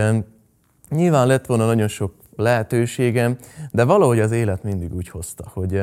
nyilván 0.90 1.28
lett 1.28 1.46
volna 1.46 1.66
nagyon 1.66 1.88
sok 1.88 2.14
lehetőségem, 2.36 3.38
de 3.72 3.84
valahogy 3.84 4.20
az 4.20 4.32
élet 4.32 4.64
mindig 4.64 4.96
úgy 4.96 5.10
hozta, 5.10 5.44
hogy, 5.54 5.82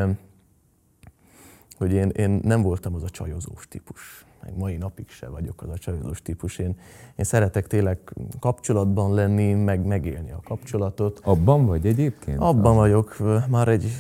hogy 1.78 1.92
én, 1.92 2.08
én 2.08 2.40
nem 2.42 2.62
voltam 2.62 2.94
az 2.94 3.02
a 3.02 3.08
csajozós 3.08 3.68
típus. 3.68 4.24
Meg 4.42 4.58
mai 4.58 4.76
napig 4.76 5.08
se 5.08 5.28
vagyok 5.28 5.62
az 5.62 5.68
a 5.68 5.78
csajozós 5.78 6.22
típus. 6.22 6.58
Én, 6.58 6.76
én 7.16 7.24
szeretek 7.24 7.66
tényleg 7.66 7.98
kapcsolatban 8.40 9.14
lenni, 9.14 9.52
meg 9.52 9.86
megélni 9.86 10.30
a 10.30 10.40
kapcsolatot. 10.44 11.20
Abban 11.24 11.66
vagy 11.66 11.86
egyébként? 11.86 12.38
Abban 12.38 12.76
vagyok. 12.76 13.16
Már 13.48 13.68
egy 13.68 13.90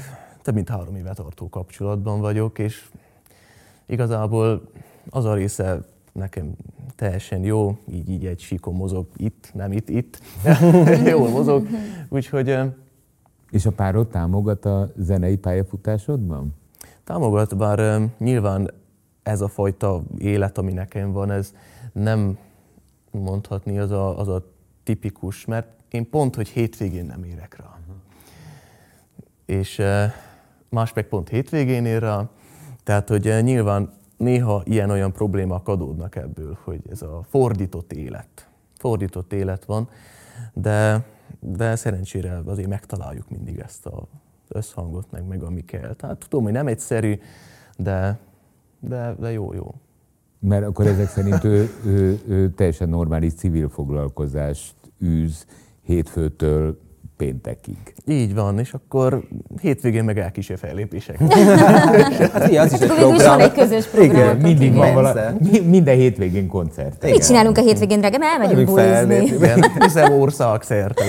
több 0.42 0.54
mint 0.54 0.68
három 0.68 0.96
éve 0.96 1.12
tartó 1.12 1.48
kapcsolatban 1.48 2.20
vagyok, 2.20 2.58
és 2.58 2.88
igazából 3.86 4.70
az 5.10 5.24
a 5.24 5.34
része 5.34 5.80
nekem 6.12 6.54
teljesen 6.96 7.44
jó, 7.44 7.78
így, 7.90 8.08
így 8.08 8.26
egy 8.26 8.40
síkon 8.40 8.74
mozog 8.74 9.06
itt, 9.16 9.50
nem 9.54 9.72
itt, 9.72 9.88
itt. 9.88 10.20
Jól 11.10 11.28
mozog. 11.28 11.66
Úgyhogy... 12.08 12.58
És 13.50 13.66
a 13.66 13.70
párod 13.70 14.08
támogat 14.08 14.64
a 14.64 14.88
zenei 14.96 15.36
pályafutásodban? 15.36 16.54
Támogat, 17.08 17.56
bár 17.56 18.00
nyilván 18.18 18.70
ez 19.22 19.40
a 19.40 19.48
fajta 19.48 20.02
élet, 20.18 20.58
ami 20.58 20.72
nekem 20.72 21.12
van, 21.12 21.30
ez 21.30 21.54
nem 21.92 22.38
mondhatni 23.10 23.78
az 23.78 23.90
a, 23.90 24.18
az 24.18 24.28
a 24.28 24.44
tipikus, 24.82 25.44
mert 25.44 25.68
én 25.90 26.10
pont, 26.10 26.34
hogy 26.34 26.48
hétvégén 26.48 27.04
nem 27.04 27.24
érek 27.24 27.56
rá. 27.56 27.78
És 29.44 29.82
más 30.68 30.92
meg 30.92 31.08
pont 31.08 31.28
hétvégén 31.28 31.84
ér 31.84 32.00
rá, 32.00 32.28
tehát 32.82 33.08
hogy 33.08 33.42
nyilván 33.42 33.92
néha 34.16 34.62
ilyen-olyan 34.64 35.12
problémák 35.12 35.68
adódnak 35.68 36.16
ebből, 36.16 36.58
hogy 36.64 36.80
ez 36.90 37.02
a 37.02 37.22
fordított 37.28 37.92
élet. 37.92 38.48
Fordított 38.78 39.32
élet 39.32 39.64
van, 39.64 39.88
de, 40.52 41.06
de 41.40 41.76
szerencsére 41.76 42.40
azért 42.44 42.68
megtaláljuk 42.68 43.28
mindig 43.30 43.58
ezt 43.58 43.86
az 43.86 44.02
összhangot, 44.48 45.10
meg, 45.10 45.26
meg 45.26 45.42
ami 45.42 45.64
kell. 45.64 45.94
Tehát 45.94 46.18
tudom, 46.18 46.44
hogy 46.44 46.52
nem 46.52 46.66
egyszerű, 46.66 47.18
de, 47.76 48.18
de, 48.80 49.14
de 49.20 49.32
jó, 49.32 49.52
jó. 49.52 49.74
Mert 50.40 50.64
akkor 50.66 50.86
ezek 50.86 51.08
szerint 51.08 51.44
ő, 51.44 51.68
ő, 51.84 52.20
ő 52.26 52.50
teljesen 52.50 52.88
normális 52.88 53.34
civil 53.34 53.68
foglalkozást 53.68 54.74
űz 55.02 55.46
hétfőtől 55.82 56.78
péntekig. 57.18 57.76
Így 58.06 58.34
van, 58.34 58.58
és 58.58 58.72
akkor 58.72 59.22
hétvégén 59.60 60.04
meg 60.04 60.18
elkísér 60.18 60.58
fellépések. 60.58 61.18
hát 62.32 62.56
az 62.56 62.72
is 62.72 62.80
egy 62.80 62.86
program. 62.86 63.14
Is 63.14 63.24
van 63.24 63.40
egy 63.40 63.52
közös 63.52 63.86
program. 63.86 64.14
Igen, 64.16 64.36
mindig 64.36 64.74
van 64.74 64.94
vala, 64.94 65.14
minden 65.64 65.96
hétvégén 65.96 66.46
koncert. 66.46 67.02
Mit 67.02 67.26
csinálunk 67.26 67.58
a 67.58 67.60
hétvégén, 67.60 68.00
drága? 68.00 68.16
Elmegyünk 68.20 68.68
bulizni. 68.68 69.36
Igen, 69.36 69.64
hiszem 69.84 70.12
ország 70.12 70.62
szerte. 70.62 71.04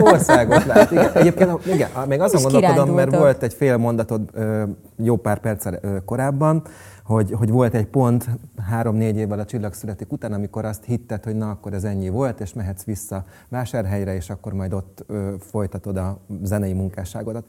Országot 0.00 0.64
lát. 0.64 0.90
Igen. 0.90 1.10
Egyébként 1.14 1.50
igen, 1.66 1.88
még 2.08 2.20
azon 2.20 2.42
gondolkodom, 2.42 2.94
mert 2.94 3.16
volt 3.16 3.42
egy 3.42 3.54
fél 3.54 3.76
mondatod 3.76 4.20
jó 5.04 5.16
pár 5.16 5.40
perccel 5.40 6.02
korábban, 6.04 6.62
hogy, 7.04 7.32
hogy 7.32 7.50
volt 7.50 7.74
egy 7.74 7.86
pont 7.86 8.28
három-négy 8.68 9.16
évvel 9.16 9.38
a 9.38 9.44
csillag 9.44 9.72
születik 9.74 10.12
után, 10.12 10.32
amikor 10.32 10.64
azt 10.64 10.84
hitted, 10.84 11.24
hogy 11.24 11.36
na, 11.36 11.50
akkor 11.50 11.72
ez 11.72 11.84
ennyi 11.84 12.08
volt, 12.08 12.40
és 12.40 12.52
mehetsz 12.52 12.84
vissza 12.84 13.24
vásárhelyre, 13.48 14.14
és 14.14 14.30
akkor 14.30 14.52
majd 14.52 14.72
ott 14.72 15.04
ö, 15.06 15.34
folytatod 15.38 15.96
a 15.96 16.18
zenei 16.42 16.72
munkásságodat. 16.72 17.44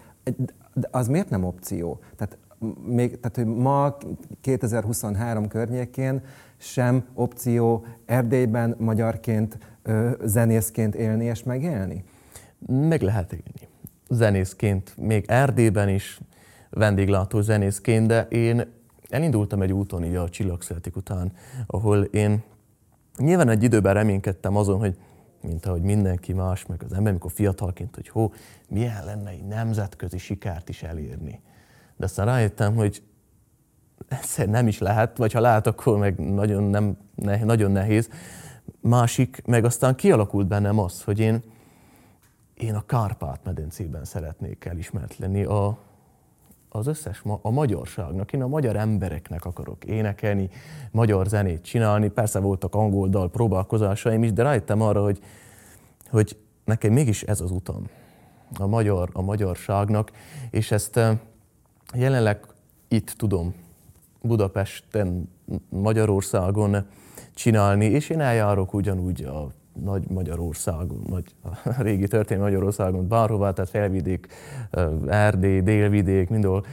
De 0.74 0.88
az 0.92 1.08
miért 1.08 1.30
nem 1.30 1.44
opció? 1.44 2.00
Tehát, 2.16 2.38
még, 2.86 3.20
tehát, 3.20 3.36
hogy 3.36 3.46
ma 3.46 3.98
2023 4.42 5.48
környékén 5.48 6.22
sem 6.58 7.06
opció 7.14 7.86
Erdélyben 8.06 8.76
magyarként, 8.80 9.58
ö, 9.84 10.10
zenészként 10.24 10.96
élni 10.96 11.26
és 11.26 11.44
megélni? 11.44 12.04
Meg 12.68 13.02
lehet 13.02 13.32
élni. 13.34 13.68
Zenészként, 14.10 14.94
még 14.98 15.26
Erdélyben 15.28 15.90
is 15.90 16.20
vendéglátó 16.74 17.42
zenészként, 17.42 18.08
de 18.08 18.28
én 18.30 18.72
elindultam 19.10 19.62
egy 19.62 19.74
úton 19.74 20.04
így 20.04 20.16
a 20.16 20.30
csillagszületik 20.30 20.96
után, 20.96 21.32
ahol 21.68 22.04
én 22.04 22.44
nyilván 23.18 23.50
egy 23.50 23.64
időben 23.64 23.94
reménykedtem 23.94 24.56
azon, 24.56 24.80
hogy 24.80 24.98
mint 25.42 25.66
ahogy 25.66 25.82
mindenki 25.82 26.34
más, 26.34 26.66
meg 26.66 26.84
az 26.84 26.94
ember, 26.94 27.12
amikor 27.12 27.32
fiatalként, 27.32 27.96
hogy 27.96 28.10
hó, 28.10 28.34
milyen 28.70 29.06
lenne 29.06 29.30
egy 29.30 29.44
nemzetközi 29.44 30.18
sikert 30.18 30.70
is 30.70 30.84
elérni. 30.84 31.42
De 31.98 32.06
aztán 32.06 32.26
rájöttem, 32.26 32.76
hogy 32.76 33.04
egyszer 34.08 34.48
nem 34.48 34.68
is 34.68 34.80
lehet, 34.80 35.18
vagy 35.18 35.32
ha 35.32 35.40
lehet, 35.40 35.68
akkor 35.68 35.98
meg 35.98 36.20
nagyon, 36.20 36.64
nem, 36.64 36.98
ne, 37.16 37.44
nagyon 37.44 37.72
nehéz. 37.72 38.10
Másik, 38.80 39.42
meg 39.46 39.66
aztán 39.66 39.96
kialakult 39.96 40.48
bennem 40.48 40.80
az, 40.80 41.04
hogy 41.04 41.20
én, 41.20 41.44
én 42.54 42.76
a 42.76 42.86
Kárpát-medencében 42.86 44.06
szeretnék 44.06 44.66
elismert 44.66 45.18
lenni, 45.18 45.44
a, 45.44 45.78
az 46.76 46.88
összes, 46.88 47.24
a 47.42 47.50
magyarságnak, 47.50 48.34
én 48.34 48.42
a 48.42 48.48
magyar 48.48 48.76
embereknek 48.76 49.46
akarok 49.46 49.86
énekelni, 49.86 50.50
magyar 50.92 51.28
zenét 51.28 51.62
csinálni. 51.64 52.08
Persze 52.08 52.40
voltak 52.40 52.76
angol 52.76 53.08
dal 53.10 53.30
próbálkozásaim 53.30 54.24
is, 54.24 54.34
de 54.34 54.44
rájöttem 54.44 54.82
arra, 54.82 55.04
hogy, 55.04 55.20
hogy 56.10 56.38
nekem 56.66 56.94
mégis 56.94 57.24
ez 57.24 57.42
az 57.42 57.52
utam 57.52 57.88
a, 58.60 58.68
magyar, 58.68 59.10
a 59.14 59.22
magyarságnak, 59.22 60.12
és 60.50 60.72
ezt 60.72 60.98
eh, 60.98 61.18
jelenleg 61.94 62.46
itt 62.88 63.10
tudom 63.10 63.54
Budapesten, 64.22 65.30
Magyarországon 65.70 66.88
csinálni, 67.34 67.86
és 67.86 68.10
én 68.10 68.20
eljárok 68.20 68.74
ugyanúgy 68.74 69.24
a 69.24 69.48
nagy 69.84 70.10
Magyarországon, 70.10 71.04
nagy, 71.10 71.36
a 71.44 71.82
régi 71.82 72.08
történelmi 72.08 72.50
Magyarországon, 72.50 73.08
bárhová, 73.08 73.52
tehát 73.52 73.70
felvidék, 73.70 74.28
Erdély, 75.08 75.62
délvidék, 75.62 76.30
mindenhol 76.30 76.66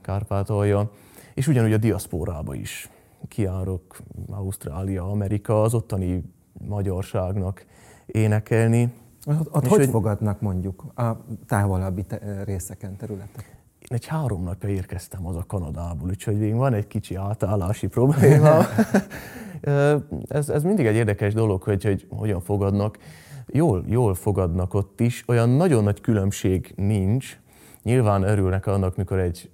Kárpátolja, 0.00 0.90
és 1.34 1.46
ugyanúgy 1.46 1.72
a 1.72 1.76
diaszpórába 1.76 2.54
is 2.54 2.88
kiárok 3.28 3.96
Ausztrália, 4.30 5.10
Amerika, 5.10 5.62
az 5.62 5.74
ottani 5.74 6.24
magyarságnak 6.68 7.64
énekelni. 8.06 8.92
Ott, 9.26 9.54
ott 9.54 9.66
hogy, 9.66 9.78
hogy 9.78 9.88
fogadnak 9.88 10.40
mondjuk 10.40 10.84
a 10.94 11.16
távolabbi 11.46 12.02
te- 12.02 12.44
részeken, 12.44 12.96
területek? 12.96 13.53
Egy 13.88 14.06
három 14.06 14.42
napja 14.42 14.68
érkeztem 14.68 15.26
az 15.26 15.36
a 15.36 15.44
Kanadából, 15.46 16.08
úgyhogy 16.08 16.38
még 16.38 16.54
van 16.54 16.74
egy 16.74 16.86
kicsi 16.86 17.14
átállási 17.14 17.86
probléma. 17.86 18.58
ez, 20.28 20.48
ez 20.48 20.62
mindig 20.62 20.86
egy 20.86 20.94
érdekes 20.94 21.34
dolog, 21.34 21.62
hogy, 21.62 21.84
hogy 21.84 22.06
hogyan 22.10 22.40
fogadnak. 22.40 22.98
Jól, 23.46 23.84
jól 23.88 24.14
fogadnak 24.14 24.74
ott 24.74 25.00
is, 25.00 25.24
olyan 25.26 25.48
nagyon 25.48 25.84
nagy 25.84 26.00
különbség 26.00 26.72
nincs. 26.76 27.38
Nyilván 27.82 28.22
örülnek 28.22 28.66
annak, 28.66 28.96
mikor 28.96 29.18
egy 29.18 29.50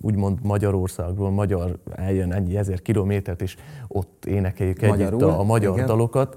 úgymond 0.00 0.38
Magyarországról 0.42 1.30
magyar 1.30 1.78
eljön 1.94 2.32
ennyi 2.32 2.56
ezer 2.56 2.82
kilométert, 2.82 3.42
és 3.42 3.56
ott 3.88 4.24
énekeljük 4.24 4.82
együtt 4.82 5.22
a, 5.22 5.38
a 5.38 5.42
magyar 5.42 5.74
igen. 5.74 5.86
dalokat. 5.86 6.36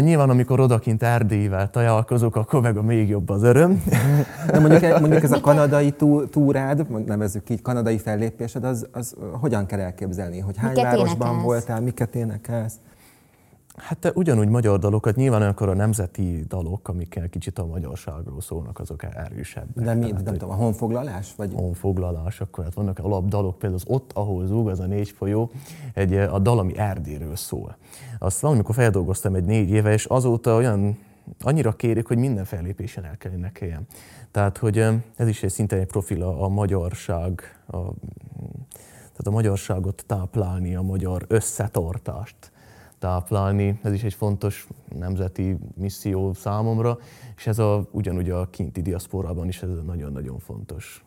Nyilván, 0.00 0.30
amikor 0.30 0.60
odakint 0.60 1.02
Erdélyvel 1.02 1.70
találkozok, 1.70 2.36
akkor 2.36 2.60
meg 2.60 2.76
a 2.76 2.82
még 2.82 3.08
jobb 3.08 3.28
az 3.28 3.42
öröm. 3.42 3.82
De 4.52 4.60
mondjuk, 4.60 5.00
mondjuk 5.00 5.22
ez 5.22 5.32
a 5.32 5.40
kanadai 5.40 5.90
tú, 5.90 6.28
túrád, 6.28 7.06
nevezzük 7.06 7.50
így, 7.50 7.62
kanadai 7.62 7.98
fellépésed, 7.98 8.64
az, 8.64 8.86
az 8.92 9.14
hogyan 9.40 9.66
kell 9.66 9.80
elképzelni? 9.80 10.38
Hogy 10.38 10.56
hány 10.56 10.70
miket 10.70 10.84
városban 10.84 11.26
énekelsz? 11.28 11.44
voltál, 11.44 11.80
miket 11.80 12.14
énekelsz? 12.14 12.74
Hát 13.76 14.12
ugyanúgy 14.14 14.48
magyar 14.48 14.78
dalokat, 14.78 15.16
nyilván 15.16 15.42
akkor 15.42 15.68
a 15.68 15.74
nemzeti 15.74 16.44
dalok, 16.48 16.88
amikkel 16.88 17.28
kicsit 17.28 17.58
a 17.58 17.66
magyarságról 17.66 18.40
szólnak, 18.40 18.78
azok 18.78 19.02
erősebbek. 19.02 19.84
De 19.84 19.94
mi, 19.94 20.10
nem 20.10 20.24
tudom, 20.24 20.50
a 20.50 20.54
honfoglalás? 20.54 21.34
Vagy? 21.36 21.52
Honfoglalás, 21.54 22.40
akkor 22.40 22.64
hát 22.64 22.74
vannak 22.74 22.98
alapdalok, 22.98 23.58
például 23.58 23.80
az 23.84 23.94
Ott, 23.94 24.12
ahol 24.12 24.46
zúg, 24.46 24.68
az 24.68 24.80
a 24.80 24.86
négy 24.86 25.10
folyó, 25.10 25.50
egy, 25.94 26.14
a 26.14 26.38
dal, 26.38 26.58
ami 26.58 26.78
Erdéről 26.78 27.36
szól. 27.36 27.76
Azt 28.18 28.40
valamikor 28.40 28.74
feldolgoztam 28.74 29.34
egy 29.34 29.44
négy 29.44 29.70
éve, 29.70 29.92
és 29.92 30.04
azóta 30.04 30.54
olyan 30.54 30.98
annyira 31.40 31.72
kérik, 31.72 32.06
hogy 32.06 32.18
minden 32.18 32.44
fellépésen 32.44 33.04
el 33.04 33.16
kell 33.16 33.32
énekeljem. 33.32 33.82
Tehát, 34.30 34.58
hogy 34.58 34.78
ez 35.16 35.28
is 35.28 35.42
egy 35.42 35.50
szinte 35.50 35.76
egy 35.76 35.86
profil 35.86 36.22
a, 36.22 36.42
a 36.42 36.48
magyarság, 36.48 37.60
a, 37.66 37.78
tehát 38.96 39.24
a 39.26 39.30
magyarságot 39.30 40.04
táplálni, 40.06 40.74
a 40.74 40.82
magyar 40.82 41.24
összetartást 41.28 42.52
táplálni. 43.04 43.78
Ez 43.82 43.92
is 43.92 44.04
egy 44.04 44.14
fontos 44.14 44.68
nemzeti 44.98 45.58
misszió 45.74 46.32
számomra, 46.32 46.98
és 47.36 47.46
ez 47.46 47.58
a, 47.58 47.88
ugyanúgy 47.90 48.30
a 48.30 48.50
kinti 48.50 48.82
diaszporában 48.82 49.48
is 49.48 49.62
ez 49.62 49.68
nagyon-nagyon 49.86 50.38
fontos. 50.38 51.04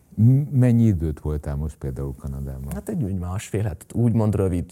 Mennyi 0.52 0.84
időt 0.84 1.20
voltál 1.20 1.56
most 1.56 1.78
például 1.78 2.16
Kanadában? 2.20 2.74
Hát 2.74 2.90
egy 2.90 3.04
úgy 3.04 3.18
másfél, 3.18 3.64
hát 3.64 3.86
úgymond 3.94 4.36
rövid. 4.36 4.72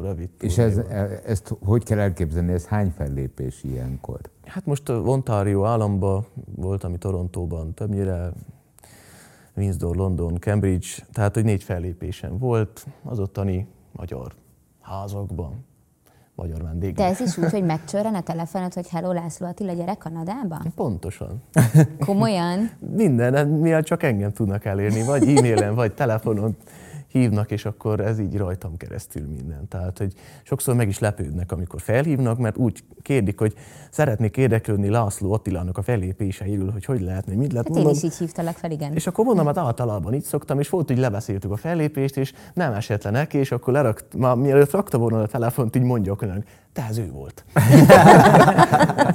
rövid 0.00 0.28
és 0.40 0.58
ez, 0.58 0.78
e, 0.78 1.20
ezt 1.26 1.54
hogy 1.64 1.84
kell 1.84 1.98
elképzelni, 1.98 2.52
ez 2.52 2.66
hány 2.66 2.90
fellépés 2.90 3.64
ilyenkor? 3.64 4.20
Hát 4.44 4.66
most 4.66 4.88
Ontario 4.88 5.64
államban 5.64 6.26
voltam, 6.56 6.94
Torontóban 6.94 7.74
többnyire, 7.74 8.32
Windsor, 9.56 9.96
London, 9.96 10.36
Cambridge, 10.38 10.88
tehát 11.12 11.34
hogy 11.34 11.44
négy 11.44 11.62
fellépésen 11.62 12.38
volt 12.38 12.86
az 13.02 13.18
ottani 13.18 13.66
magyar 13.92 14.34
házakban 14.80 15.66
magyar 16.38 16.62
vendég. 16.62 16.94
De 16.94 17.04
ez 17.04 17.20
is 17.20 17.38
úgy, 17.38 17.50
hogy 17.50 17.64
megcsörren 17.64 18.14
a 18.14 18.20
telefonot, 18.20 18.74
hogy 18.74 18.88
Hello 18.88 19.12
László 19.12 19.46
Attila, 19.46 19.72
gyere 19.72 19.94
Kanadába? 19.94 20.62
Pontosan. 20.74 21.42
Komolyan? 21.98 22.70
Minden, 22.96 23.48
mivel 23.48 23.82
csak 23.82 24.02
engem 24.02 24.32
tudnak 24.32 24.64
elérni, 24.64 25.02
vagy 25.02 25.36
e-mailen, 25.36 25.74
vagy 25.74 25.92
telefonon 25.92 26.56
hívnak, 27.08 27.50
és 27.50 27.64
akkor 27.64 28.00
ez 28.00 28.18
így 28.18 28.36
rajtam 28.36 28.76
keresztül 28.76 29.26
minden. 29.26 29.68
Tehát, 29.68 29.98
hogy 29.98 30.12
sokszor 30.42 30.74
meg 30.74 30.88
is 30.88 30.98
lepődnek, 30.98 31.52
amikor 31.52 31.80
felhívnak, 31.80 32.38
mert 32.38 32.56
úgy 32.56 32.84
kérdik, 33.02 33.38
hogy 33.38 33.54
szeretnék 33.90 34.36
érdeklődni 34.36 34.88
László 34.88 35.32
Attilának 35.32 35.78
a 35.78 35.82
fellépéseiről, 35.82 36.70
hogy 36.70 36.84
hogy 36.84 37.00
lehetne, 37.00 37.34
mit 37.34 37.52
lehet. 37.52 37.66
Hát 37.66 37.76
mondom, 37.76 37.92
én 37.92 37.98
is 37.98 38.02
így 38.02 38.16
hívtalak 38.16 38.56
fel, 38.56 38.70
igen. 38.70 38.94
És 38.94 39.06
akkor 39.06 39.24
mondom, 39.24 39.46
hát 39.46 39.58
általában 39.58 40.14
így 40.14 40.22
szoktam, 40.22 40.58
és 40.58 40.68
volt, 40.68 40.88
hogy 40.88 40.98
lebeszéltük 40.98 41.50
a 41.50 41.56
fellépést, 41.56 42.16
és 42.16 42.32
nem 42.54 42.72
esett 42.72 43.10
neki, 43.10 43.38
és 43.38 43.52
akkor 43.52 43.72
lerakt, 43.72 44.16
már 44.16 44.36
mielőtt 44.36 44.70
rakta 44.70 44.98
volna 44.98 45.22
a 45.22 45.26
telefont, 45.26 45.76
így 45.76 45.82
mondja 45.82 46.16
hogy 46.18 46.44
te 46.72 46.86
ez 46.88 46.98
ő 46.98 47.10
volt. 47.10 47.44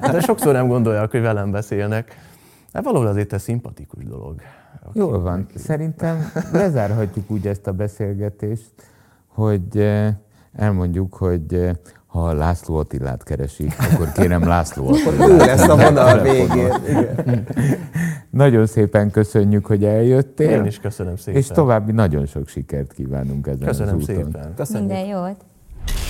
De 0.12 0.20
sokszor 0.20 0.54
nem 0.54 0.68
gondolják, 0.68 1.12
hogy 1.12 1.22
velem 1.22 1.52
beszélnek. 1.52 2.18
De 2.72 2.82
valahol 2.82 3.08
azért 3.08 3.34
ez 3.34 3.42
szimpatikus 3.42 4.04
dolog. 4.04 4.42
Jól 4.94 5.22
van. 5.22 5.48
Szerintem 5.56 6.32
lezárhatjuk 6.52 7.32
úgy 7.32 7.48
ezt 7.48 7.68
a 7.68 7.72
beszélgetést, 7.72 8.72
hogy 9.28 9.78
eh, 9.78 10.14
elmondjuk, 10.54 11.14
hogy 11.14 11.54
eh, 11.54 11.72
ha 12.14 12.34
László 12.34 12.76
Attilát 12.76 13.24
keresik, 13.24 13.76
akkor 13.92 14.12
kérem 14.12 14.48
László 14.48 14.88
Attilát. 14.88 15.30
Ő 15.30 15.38
lesz 15.38 15.68
a 15.68 15.76
vonal 15.76 16.22
végén. 16.22 16.74
Nagyon 18.30 18.66
szépen 18.66 19.12
köszönjük, 19.12 19.66
hogy 19.66 19.84
eljöttél. 19.84 20.50
Én 20.50 20.66
is 20.66 20.80
köszönöm 20.80 21.18
szépen. 21.18 21.40
És 21.40 21.48
további 21.48 21.92
nagyon 21.92 22.26
sok 22.26 22.48
sikert 22.48 22.94
kívánunk 22.94 23.48
ezen 23.48 23.68
köszönöm 23.68 23.96
az 23.96 24.02
úton. 24.02 24.16
Szépen. 24.16 24.54
Köszönjük. 24.56 24.92
Minden 24.92 25.08
jót. 25.08 25.46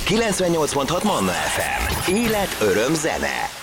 98.6 0.06 1.04
Manna 1.04 1.32
FM. 1.32 2.12
Élet, 2.12 2.50
öröm, 2.62 2.94
zene. 2.94 3.63